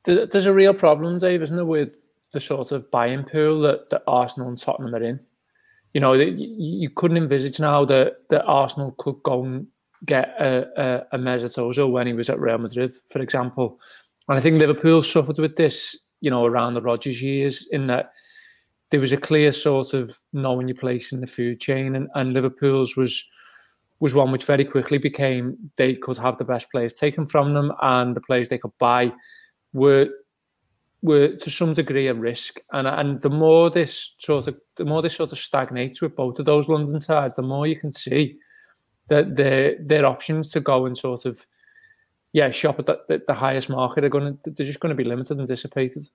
[0.05, 1.91] There's a real problem, Dave, isn't there, with
[2.33, 5.21] the sort of buying pool that, that Arsenal and Tottenham are in?
[5.95, 9.67] You know, you couldn't envisage now that, that Arsenal could go and
[10.07, 13.81] get a, a, a Mesut Ozil when he was at Real Madrid, for example.
[14.29, 18.13] And I think Liverpool suffered with this you know, around the Rodgers years, in that
[18.91, 22.33] there was a clear sort of knowing your place in the food chain, and, and
[22.33, 23.25] Liverpool's was
[24.01, 27.73] was one which very quickly became they could have the best players taken from them,
[27.83, 29.13] and the players they could buy
[29.73, 30.09] were
[31.03, 32.61] were to some degree a risk.
[32.73, 36.39] And and the more this sort of the more this sort of stagnates with both
[36.39, 38.39] of those London sides, the more you can see
[39.09, 41.47] that their their options to go and sort of
[42.33, 45.03] yeah, shop at the, the, the highest market are going to they're just going to
[45.03, 46.09] be limited and dissipated.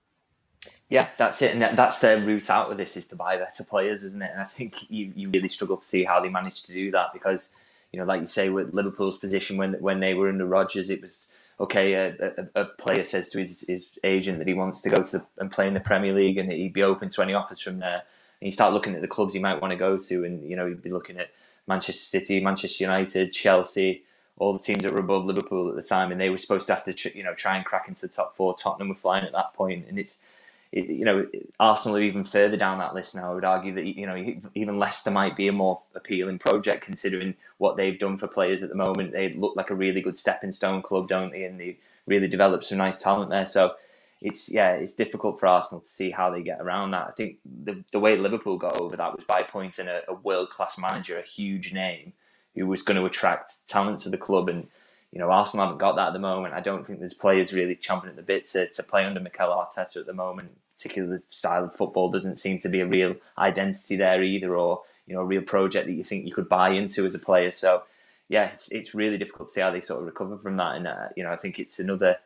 [0.88, 4.04] Yeah, that's it, and that's their route out of this is to buy better players,
[4.04, 4.30] isn't it?
[4.32, 7.12] And I think you, you really struggle to see how they managed to do that
[7.12, 7.52] because
[7.92, 11.02] you know, like you say, with Liverpool's position when when they were under Rodgers, it
[11.02, 11.94] was okay.
[11.94, 12.14] A,
[12.54, 15.50] a, a player says to his, his agent that he wants to go to and
[15.50, 18.02] play in the Premier League, and he'd be open to any offers from there.
[18.40, 20.56] And you start looking at the clubs he might want to go to, and you
[20.56, 21.30] know, he'd be looking at
[21.66, 24.02] Manchester City, Manchester United, Chelsea
[24.38, 26.74] all the teams that were above Liverpool at the time, and they were supposed to
[26.74, 28.54] have to, you know, try and crack into the top four.
[28.54, 30.26] Tottenham were flying at that point, and it's,
[30.72, 31.26] you know,
[31.58, 33.30] Arsenal are even further down that list now.
[33.30, 37.34] I would argue that you know even Leicester might be a more appealing project considering
[37.58, 39.12] what they've done for players at the moment.
[39.12, 41.44] They look like a really good stepping stone club, don't they?
[41.44, 43.46] And they really developed some nice talent there.
[43.46, 43.74] So
[44.20, 47.08] it's yeah, it's difficult for Arsenal to see how they get around that.
[47.08, 50.50] I think the the way Liverpool got over that was by appointing a, a world
[50.50, 52.12] class manager, a huge name
[52.54, 54.48] who was going to attract talent to the club.
[54.48, 54.68] And
[55.16, 56.52] you know, Arsenal haven't got that at the moment.
[56.52, 59.48] I don't think there's players really chomping at the bit to, to play under Mikel
[59.48, 60.50] Arteta at the moment.
[60.76, 64.82] Particularly the style of football doesn't seem to be a real identity there either, or
[65.06, 67.50] you know, a real project that you think you could buy into as a player.
[67.50, 67.84] So
[68.28, 70.76] yeah, it's it's really difficult to see how they sort of recover from that.
[70.76, 72.18] And uh, you know, I think it's another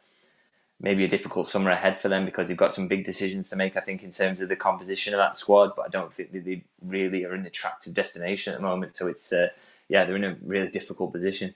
[0.81, 3.77] maybe a difficult summer ahead for them because they've got some big decisions to make.
[3.77, 6.45] I think in terms of the composition of that squad, but I don't think that
[6.45, 8.97] they really are an attractive destination at the moment.
[8.97, 9.51] So it's uh,
[9.89, 11.55] yeah, they're in a really difficult position.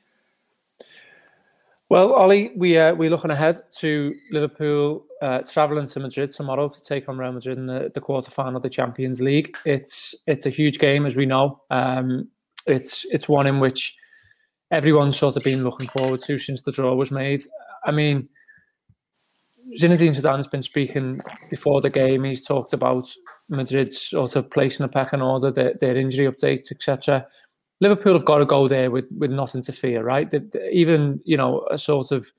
[1.95, 6.83] Well, Ollie, we uh, we're looking ahead to Liverpool uh, traveling to Madrid tomorrow to
[6.83, 9.57] take on Real Madrid in the, the quarter final of the Champions League.
[9.65, 11.63] It's it's a huge game, as we know.
[11.71, 12.31] Um,
[12.67, 13.95] it's it's one in which
[14.73, 17.45] everyone's sort of been looking forward to since the draw was made.
[17.85, 18.29] I mean,
[19.81, 22.25] Zinedine Zidane's been speaking before the game.
[22.25, 23.09] He's talked about
[23.49, 27.29] Madrid's sort of placing a pecking order, their, their injury updates, etc.
[27.81, 30.31] Liverpool have got to go there with, with nothing to fear, right?
[30.31, 32.33] That even you know a sort of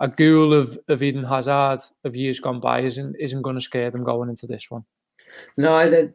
[0.00, 3.90] a ghoul of, of Eden Hazard of years gone by isn't isn't going to scare
[3.90, 4.84] them going into this one.
[5.56, 6.08] No, I,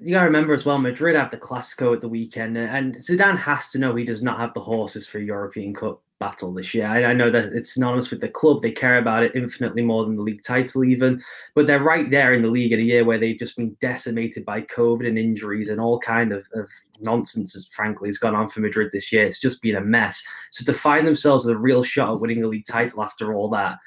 [0.00, 0.78] you got to remember as well.
[0.78, 4.38] Madrid have the Clasico at the weekend, and Zidane has to know he does not
[4.38, 6.86] have the horses for European Cup battle this year.
[6.86, 10.04] I, I, know that it's synonymous with the club; they care about it infinitely more
[10.04, 11.20] than the league title, even.
[11.56, 14.44] But they're right there in the league in a year where they've just been decimated
[14.44, 16.70] by COVID and injuries and all kind of, of
[17.00, 17.68] nonsense.
[17.72, 19.26] Frankly, has gone on for Madrid this year.
[19.26, 20.22] It's just been a mess.
[20.52, 23.78] So to find themselves a real shot at winning the league title after all that,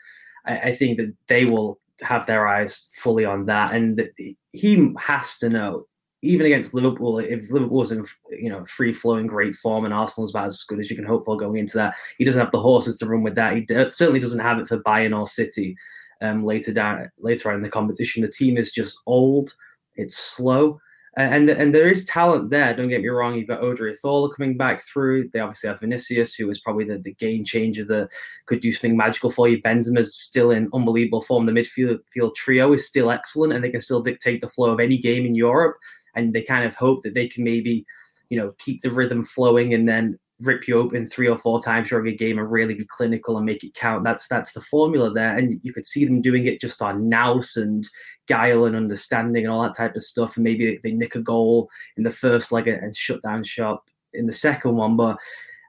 [0.46, 4.10] I, I think that they will have their eyes fully on that, and
[4.52, 5.86] he has to know
[6.26, 10.32] even against Liverpool, if Liverpool was in you know free flowing great form and Arsenal's
[10.32, 12.60] about as good as you can hope for going into that, he doesn't have the
[12.60, 13.56] horses to run with that.
[13.56, 15.76] He d- certainly doesn't have it for Bayern or City.
[16.22, 19.54] Um, later down later on in the competition, the team is just old.
[19.96, 20.80] It's slow.
[21.18, 22.76] And, and there is talent there.
[22.76, 23.36] Don't get me wrong.
[23.36, 25.30] You've got Odriozola coming back through.
[25.30, 28.10] They obviously have Vinicius, who is probably the, the game changer that
[28.48, 29.62] could do something magical for you.
[29.62, 31.46] Benzema's still in unbelievable form.
[31.46, 34.82] The midfield field trio is still excellent, and they can still dictate the flow of
[34.82, 35.78] any game in Europe
[36.16, 37.86] and they kind of hope that they can maybe,
[38.30, 41.90] you know, keep the rhythm flowing and then rip you open three or four times
[41.90, 44.04] during a game and really be clinical and make it count.
[44.04, 47.56] That's that's the formula there, and you could see them doing it just on nous
[47.56, 47.88] and
[48.28, 50.36] guile and understanding and all that type of stuff.
[50.36, 54.26] And maybe they nick a goal in the first leg and shut down shop in
[54.26, 55.18] the second one, but.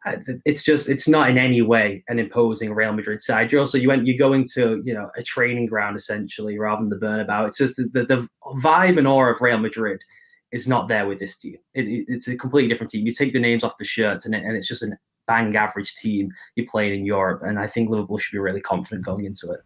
[0.04, 3.50] Uh, it's just it's not in any way an imposing Real Madrid side.
[3.50, 6.90] You're also you went you're going to you know a training ground essentially rather than
[6.90, 7.48] the Bernabeu.
[7.48, 8.28] It's just the, the, the
[8.62, 10.00] vibe and aura of Real Madrid
[10.52, 11.56] is not there with this team.
[11.74, 13.04] It, it, it's a completely different team.
[13.04, 15.94] You take the names off the shirts, and, it, and it's just a bang average
[15.96, 17.42] team you're playing in Europe.
[17.44, 19.60] And I think Liverpool should be really confident going into it.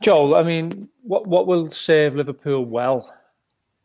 [0.00, 3.14] Joel, I mean, what what will serve Liverpool well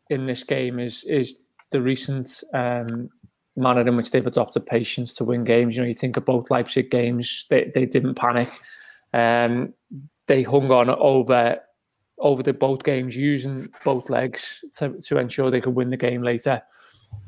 [0.08, 1.36] in this game is is
[1.70, 3.10] the recent um,
[3.54, 5.76] manner in which they've adopted patience to win games.
[5.76, 8.50] You know, you think of both Leipzig games; they they didn't panic.
[9.12, 9.74] Um,
[10.26, 11.60] they hung on over
[12.18, 16.22] over the both games using both legs to, to ensure they could win the game
[16.22, 16.62] later.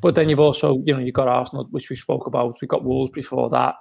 [0.01, 2.57] But then you've also, you know, you've got Arsenal, which we spoke about.
[2.61, 3.75] We've got Wolves before that.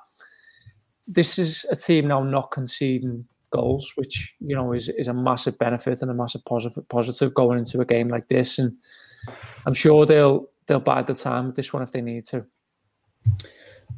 [1.08, 5.58] This is a team now not conceding goals, which you know is is a massive
[5.58, 8.60] benefit and a massive positive positive going into a game like this.
[8.60, 8.76] And
[9.66, 12.46] I'm sure they'll they'll bide the time with this one if they need to.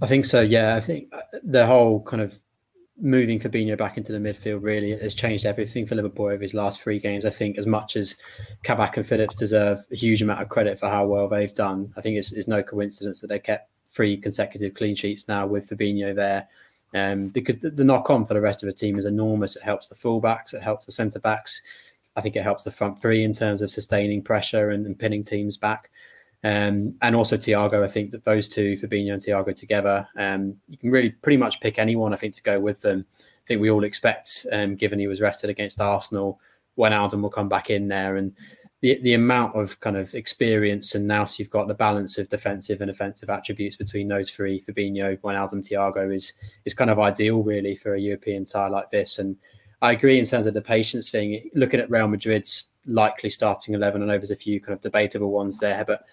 [0.02, 0.42] I think so.
[0.42, 2.34] Yeah, I think uh, the whole kind of
[3.02, 6.82] moving Fabinho back into the midfield really has changed everything for Liverpool over his last
[6.82, 7.26] three games.
[7.26, 8.18] I think as much as
[8.64, 12.02] Kabak and Phillips deserve a huge amount of credit for how well they've done, I
[12.02, 16.16] think it's, it's no coincidence that they kept three consecutive clean sheets now with Fabinho
[16.16, 16.48] there.
[16.94, 19.56] Um, because the, the knock on for the rest of the team is enormous.
[19.56, 21.62] It helps the fullbacks, it helps the centre backs.
[22.16, 25.24] I think it helps the front three in terms of sustaining pressure and, and pinning
[25.24, 25.90] teams back.
[26.44, 30.78] Um, and also Thiago, I think that those two, Fabinho and Thiago together, um, you
[30.78, 33.06] can really pretty much pick anyone, I think, to go with them.
[33.20, 36.40] I think we all expect, um, given he was rested against Arsenal,
[36.78, 38.16] Wijnaldum will come back in there.
[38.16, 38.34] And
[38.82, 42.30] the, the amount of kind of experience, and now so you've got the balance of
[42.30, 46.34] defensive and offensive attributes between those three, Fabinho, Wijnaldum, Thiago, is,
[46.64, 49.20] is kind of ideal, really, for a European tie like this.
[49.20, 49.36] And
[49.82, 51.50] I agree in terms of the patience thing.
[51.54, 55.32] Looking at Real Madrid's likely starting 11, I know there's a few kind of debatable
[55.32, 56.04] ones there, but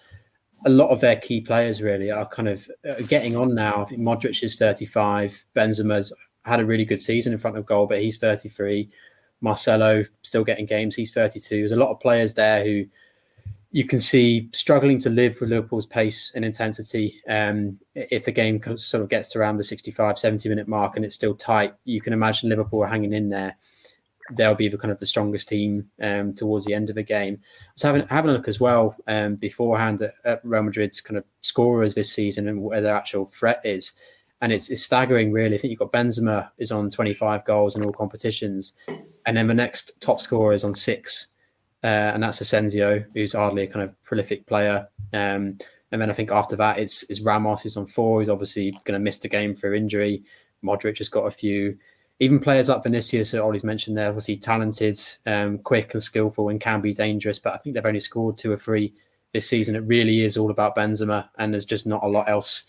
[0.65, 3.87] a lot of their key players really are kind of uh, getting on now.
[3.91, 5.45] Modric is 35.
[5.55, 6.11] Benzema's
[6.45, 8.89] had a really good season in front of goal, but he's 33.
[9.41, 10.95] Marcelo still getting games.
[10.95, 11.57] He's 32.
[11.57, 12.85] There's a lot of players there who
[13.71, 17.21] you can see struggling to live with Liverpool's pace and intensity.
[17.29, 21.05] Um, if the game sort of gets to around the 65, 70 minute mark and
[21.05, 23.55] it's still tight, you can imagine Liverpool hanging in there
[24.31, 27.39] they'll be the kind of the strongest team um, towards the end of the game.
[27.75, 31.23] So having having a look as well um, beforehand at, at, Real Madrid's kind of
[31.41, 33.93] scorers this season and where their actual threat is,
[34.41, 35.55] and it's, it's staggering really.
[35.55, 38.73] I think you've got Benzema is on 25 goals in all competitions,
[39.25, 41.27] and then the next top scorer is on six,
[41.83, 44.87] uh, and that's Asensio, who's hardly a kind of prolific player.
[45.13, 45.57] Um,
[45.91, 48.19] and then I think after that it's, it's Ramos who's on four.
[48.19, 50.23] He's obviously going to miss the game for injury.
[50.63, 51.77] Modric has got a few
[52.19, 56.59] even players like Vinicius, that Ollie's mentioned, they're obviously talented, um, quick and skillful, and
[56.59, 57.37] can be dangerous.
[57.37, 58.93] But I think they've only scored two or three
[59.33, 59.75] this season.
[59.75, 62.63] It really is all about Benzema, and there's just not a lot else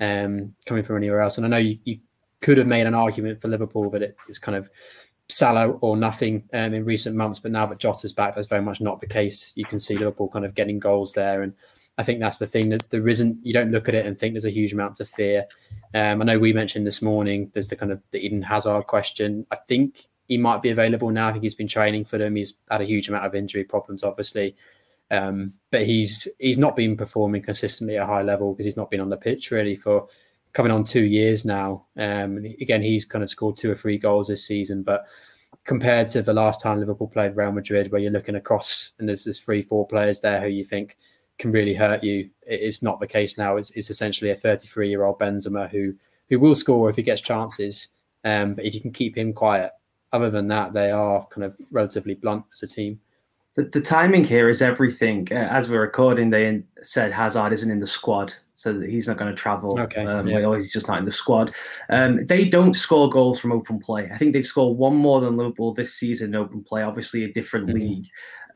[0.00, 1.38] um, coming from anywhere else.
[1.38, 1.98] And I know you, you,
[2.42, 4.70] could have made an argument for Liverpool that it is kind of
[5.28, 8.80] Salah or nothing um, in recent months, but now that Jota's back, that's very much
[8.80, 9.52] not the case.
[9.56, 11.52] You can see Liverpool kind of getting goals there, and
[12.00, 13.44] I think that's the thing that there isn't.
[13.44, 15.44] You don't look at it and think there's a huge amount of fear.
[15.92, 19.46] Um, I know we mentioned this morning there's the kind of the Eden Hazard question.
[19.50, 21.28] I think he might be available now.
[21.28, 22.36] I think he's been training for them.
[22.36, 24.56] He's had a huge amount of injury problems, obviously,
[25.10, 28.90] um, but he's he's not been performing consistently at a high level because he's not
[28.90, 30.08] been on the pitch really for
[30.54, 31.84] coming on two years now.
[31.98, 35.04] Um, again, he's kind of scored two or three goals this season, but
[35.64, 39.24] compared to the last time Liverpool played Real Madrid, where you're looking across and there's
[39.24, 40.96] there's three, four players there who you think
[41.40, 42.30] can really hurt you.
[42.42, 43.56] It's not the case now.
[43.56, 45.94] It's, it's essentially a 33 year old Benzema who
[46.28, 47.88] who will score if he gets chances.
[48.24, 49.72] Um, but if you can keep him quiet,
[50.12, 53.00] other than that, they are kind of relatively blunt as a team.
[53.56, 55.26] The, the timing here is everything.
[55.32, 59.34] As we're recording, they said Hazard isn't in the squad, so that he's not going
[59.34, 59.80] to travel.
[59.80, 60.44] Okay, um, yeah.
[60.44, 61.52] or he's just not in the squad.
[61.88, 64.08] Um, they don't score goals from open play.
[64.12, 66.82] I think they've scored one more than Liverpool this season in open play.
[66.82, 67.74] Obviously, a different Mhm.
[67.74, 68.06] league,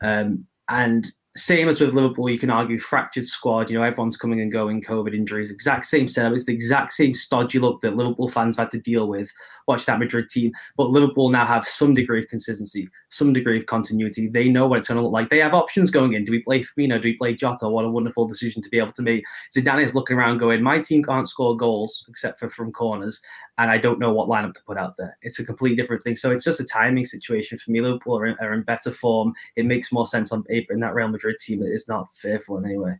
[0.01, 3.69] um, and same as with Liverpool, you can argue fractured squad.
[3.69, 6.31] You know, everyone's coming and going, COVID injuries, exact same setup.
[6.31, 9.29] It's the exact same stodgy look that Liverpool fans have had to deal with.
[9.67, 13.65] Watch that Madrid team, but Liverpool now have some degree of consistency, some degree of
[13.65, 14.27] continuity.
[14.27, 15.29] They know what it's going to look like.
[15.29, 16.23] They have options going in.
[16.23, 17.01] Do we play Firmino?
[17.01, 17.67] Do we play Jota?
[17.67, 19.25] What a wonderful decision to be able to make.
[19.53, 23.19] Zidane is looking around, going, "My team can't score goals except for from corners,
[23.57, 26.15] and I don't know what lineup to put out there." It's a completely different thing.
[26.15, 27.81] So it's just a timing situation for me.
[27.81, 29.33] Liverpool are in, are in better form.
[29.55, 31.63] It makes more sense on paper in that Real Madrid team.
[31.63, 32.99] It is not fearful in any way.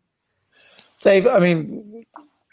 [1.02, 2.04] Dave, I mean,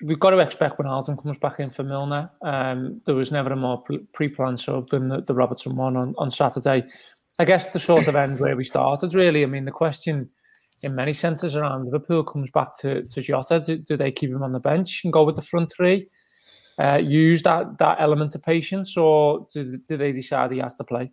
[0.02, 2.30] we've got to expect when Alton comes back in for Milner.
[2.42, 3.82] Um, there was never a more
[4.12, 6.84] pre planned sub than the, the Robertson one on, on Saturday.
[7.38, 9.42] I guess the sort of end where we started, really.
[9.42, 10.28] I mean, the question
[10.82, 13.60] in many senses around Liverpool comes back to, to Jota.
[13.60, 16.08] Do, do they keep him on the bench and go with the front three?
[16.82, 20.82] Uh, use that that element of patience, or do, do they decide he has to
[20.82, 21.12] play?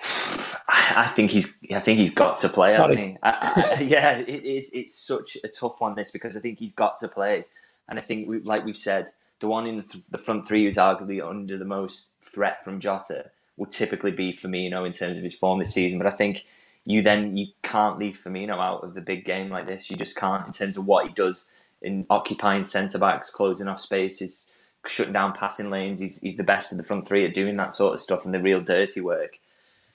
[0.00, 1.58] I think he's.
[1.72, 3.16] I think he's got to play, hasn't he?
[3.22, 4.72] I, I, yeah, it is.
[4.72, 7.44] It's such a tough one this because I think he's got to play,
[7.88, 9.10] and I think, we, like we've said,
[9.40, 12.80] the one in the, th- the front three who's arguably under the most threat from
[12.80, 15.98] Jota would typically be Firmino in terms of his form this season.
[15.98, 16.44] But I think
[16.84, 19.90] you then you can't leave Firmino out of the big game like this.
[19.90, 21.50] You just can't in terms of what he does
[21.82, 24.50] in occupying centre backs, closing off spaces,
[24.88, 26.00] shutting down passing lanes.
[26.00, 28.34] He's he's the best of the front three at doing that sort of stuff and
[28.34, 29.38] the real dirty work.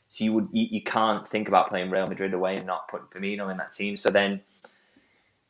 [0.08, 3.08] So you would you, you can't think about playing Real Madrid away and not putting
[3.08, 3.96] Firmino in that team.
[3.96, 4.42] So then,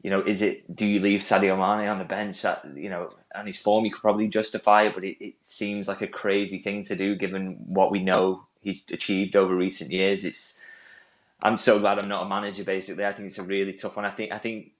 [0.02, 2.42] you know, is it do you leave Sadio Mane on the bench?
[2.42, 5.88] That you know, and his form you could probably justify it, but it, it seems
[5.88, 10.26] like a crazy thing to do given what we know he's achieved over recent years.
[10.26, 10.60] It's
[11.42, 12.64] I'm so glad I'm not a manager.
[12.64, 14.06] Basically, I think it's a really tough one.
[14.06, 14.72] I think I think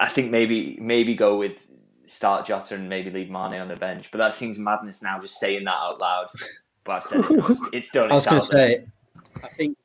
[0.00, 1.66] I think maybe maybe go with
[2.12, 4.10] start Jota and maybe leave Mane on the bench.
[4.10, 6.28] But that seems madness now, just saying that out loud.
[6.84, 7.48] But I've said it.
[7.48, 8.10] It's, it's done.
[8.10, 8.84] I was going to say,
[9.36, 9.78] I think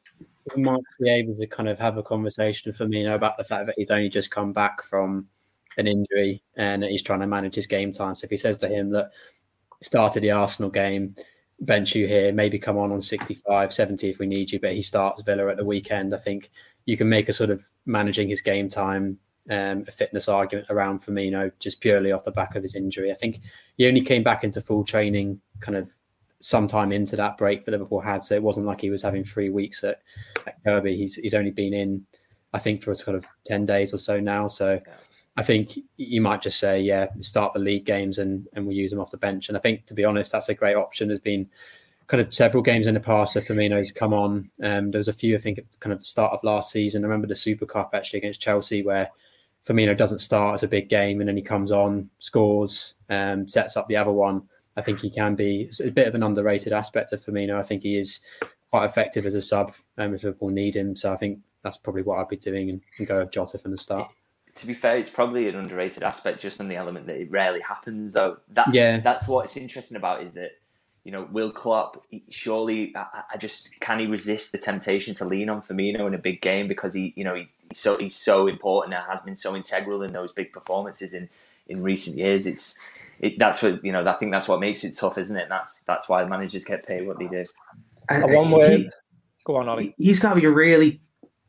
[0.55, 3.67] we might be able to kind of have a conversation for Firmino about the fact
[3.67, 5.27] that he's only just come back from
[5.77, 8.15] an injury and that he's trying to manage his game time.
[8.15, 9.11] So if he says to him that
[9.81, 11.15] started the Arsenal game,
[11.59, 14.81] bench you here, maybe come on on 65, 70 if we need you, but he
[14.81, 16.49] starts Villa at the weekend, I think
[16.85, 19.19] you can make a sort of managing his game time
[19.49, 23.11] um, a fitness argument around Firmino just purely off the back of his injury.
[23.11, 23.39] I think
[23.77, 25.89] he only came back into full training kind of
[26.39, 29.49] sometime into that break that Liverpool had, so it wasn't like he was having three
[29.49, 30.01] weeks at,
[30.45, 30.97] at Kirkby.
[30.97, 32.05] He's he's only been in,
[32.53, 34.47] I think, for a sort of ten days or so now.
[34.47, 34.79] So
[35.37, 38.91] I think you might just say, yeah, start the league games and and we use
[38.91, 39.49] him off the bench.
[39.49, 41.07] And I think, to be honest, that's a great option.
[41.07, 41.49] There's been
[42.07, 44.49] kind of several games in the past where Firmino's come on.
[44.63, 47.03] Um, there was a few, I think, at kind of start of last season.
[47.03, 49.09] I remember the Super Cup actually against Chelsea where
[49.67, 53.75] Firmino doesn't start as a big game and then he comes on, scores, um, sets
[53.75, 54.43] up the other one.
[54.77, 57.59] I think he can be a bit of an underrated aspect of Firmino.
[57.59, 58.21] I think he is
[58.69, 60.95] quite effective as a sub um, if Liverpool need him.
[60.95, 63.71] So I think that's probably what I'd be doing and, and go with Jota from
[63.71, 64.09] the start.
[64.55, 67.59] To be fair, it's probably an underrated aspect just on the element that it rarely
[67.59, 68.13] happens.
[68.13, 68.99] Though that Yeah.
[68.99, 70.51] that's what's interesting about is that
[71.07, 75.49] you know Will Klopp surely I, I just can he resist the temptation to lean
[75.49, 78.47] on Firmino in a big game because he you know he, he's so he's so
[78.47, 81.29] important and has been so integral in those big performances in
[81.69, 82.45] in recent years.
[82.45, 82.77] It's
[83.21, 84.05] it, that's what you know.
[84.05, 85.47] I think that's what makes it tough, isn't it?
[85.47, 87.45] That's that's why managers get paid what they do.
[88.09, 88.89] A one word.
[89.45, 89.95] Go on, Ollie.
[89.97, 90.99] He's got to be really,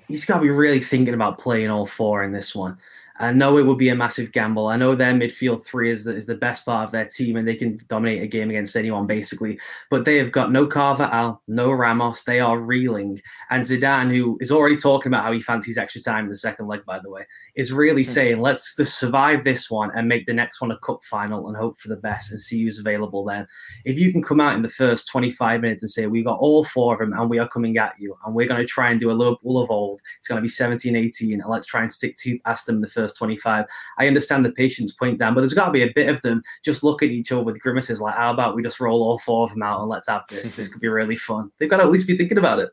[0.06, 2.78] he's got to be really thinking about playing all four in this one.
[3.21, 4.69] I know it would be a massive gamble.
[4.69, 7.47] I know their midfield three is the, is the best part of their team, and
[7.47, 9.59] they can dominate a game against anyone basically.
[9.91, 12.23] But they have got no Carvajal, no Ramos.
[12.23, 16.25] They are reeling, and Zidane, who is already talking about how he fancies extra time
[16.25, 18.11] in the second leg, by the way, is really hmm.
[18.11, 21.57] saying, "Let's just survive this one and make the next one a cup final and
[21.57, 23.47] hope for the best and see who's available then."
[23.85, 26.64] If you can come out in the first 25 minutes and say, we've got all
[26.64, 29.01] four of them, and we are coming at you, and we're going to try and
[29.01, 31.81] do a little Liverpool of old," it's going to be 17, 18, and let's try
[31.83, 33.66] and stick two past them the first 25.
[33.98, 36.42] I understand the patience point down, but there's got to be a bit of them
[36.64, 39.44] just look at each other with grimaces like, how about we just roll all four
[39.44, 40.56] of them out and let's have this?
[40.56, 41.50] this could be really fun.
[41.59, 42.70] They've got to at least be thinking about it.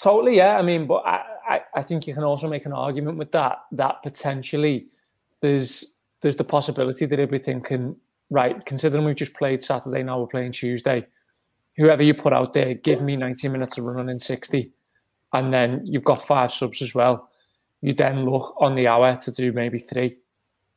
[0.00, 0.58] Totally, yeah.
[0.58, 3.58] I mean, but I, I, I think you can also make an argument with that
[3.72, 4.88] that potentially
[5.40, 7.96] there's there's the possibility that everything can
[8.30, 11.06] right, considering we've just played Saturday, now we're playing Tuesday.
[11.76, 14.70] Whoever you put out there, give me 90 minutes of running in 60.
[15.32, 17.28] And then you've got five subs as well.
[17.84, 20.16] You then look on the hour to do maybe three.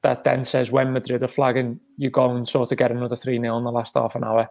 [0.01, 3.39] that then says when Madrid are flagging, you go and sort of get another 3
[3.39, 4.49] 0 in the last half an hour.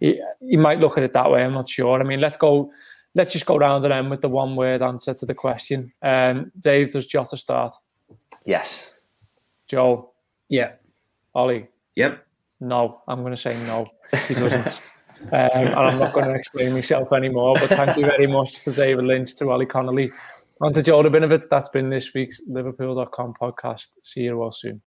[0.00, 1.44] He, he might look at it that way.
[1.44, 2.00] I'm not sure.
[2.00, 2.72] I mean, let's go.
[3.14, 5.92] Let's just go round and end with the one word answer to the question.
[6.02, 7.76] Um, Dave, does Jota start?
[8.44, 8.96] Yes.
[9.68, 10.10] Joe?
[10.48, 10.72] Yeah.
[11.32, 11.68] Ollie?
[11.94, 12.26] Yep.
[12.58, 13.02] No.
[13.06, 13.86] I'm going to say no.
[14.26, 14.80] He doesn't.
[15.22, 17.54] um, and I'm not going to explain myself anymore.
[17.54, 20.10] But thank you very much to David Lynch, to Ollie Connolly,
[20.60, 21.48] and to Joe Rabinowitz.
[21.48, 23.88] That's been this week's Liverpool.com podcast.
[24.02, 24.82] See you all soon.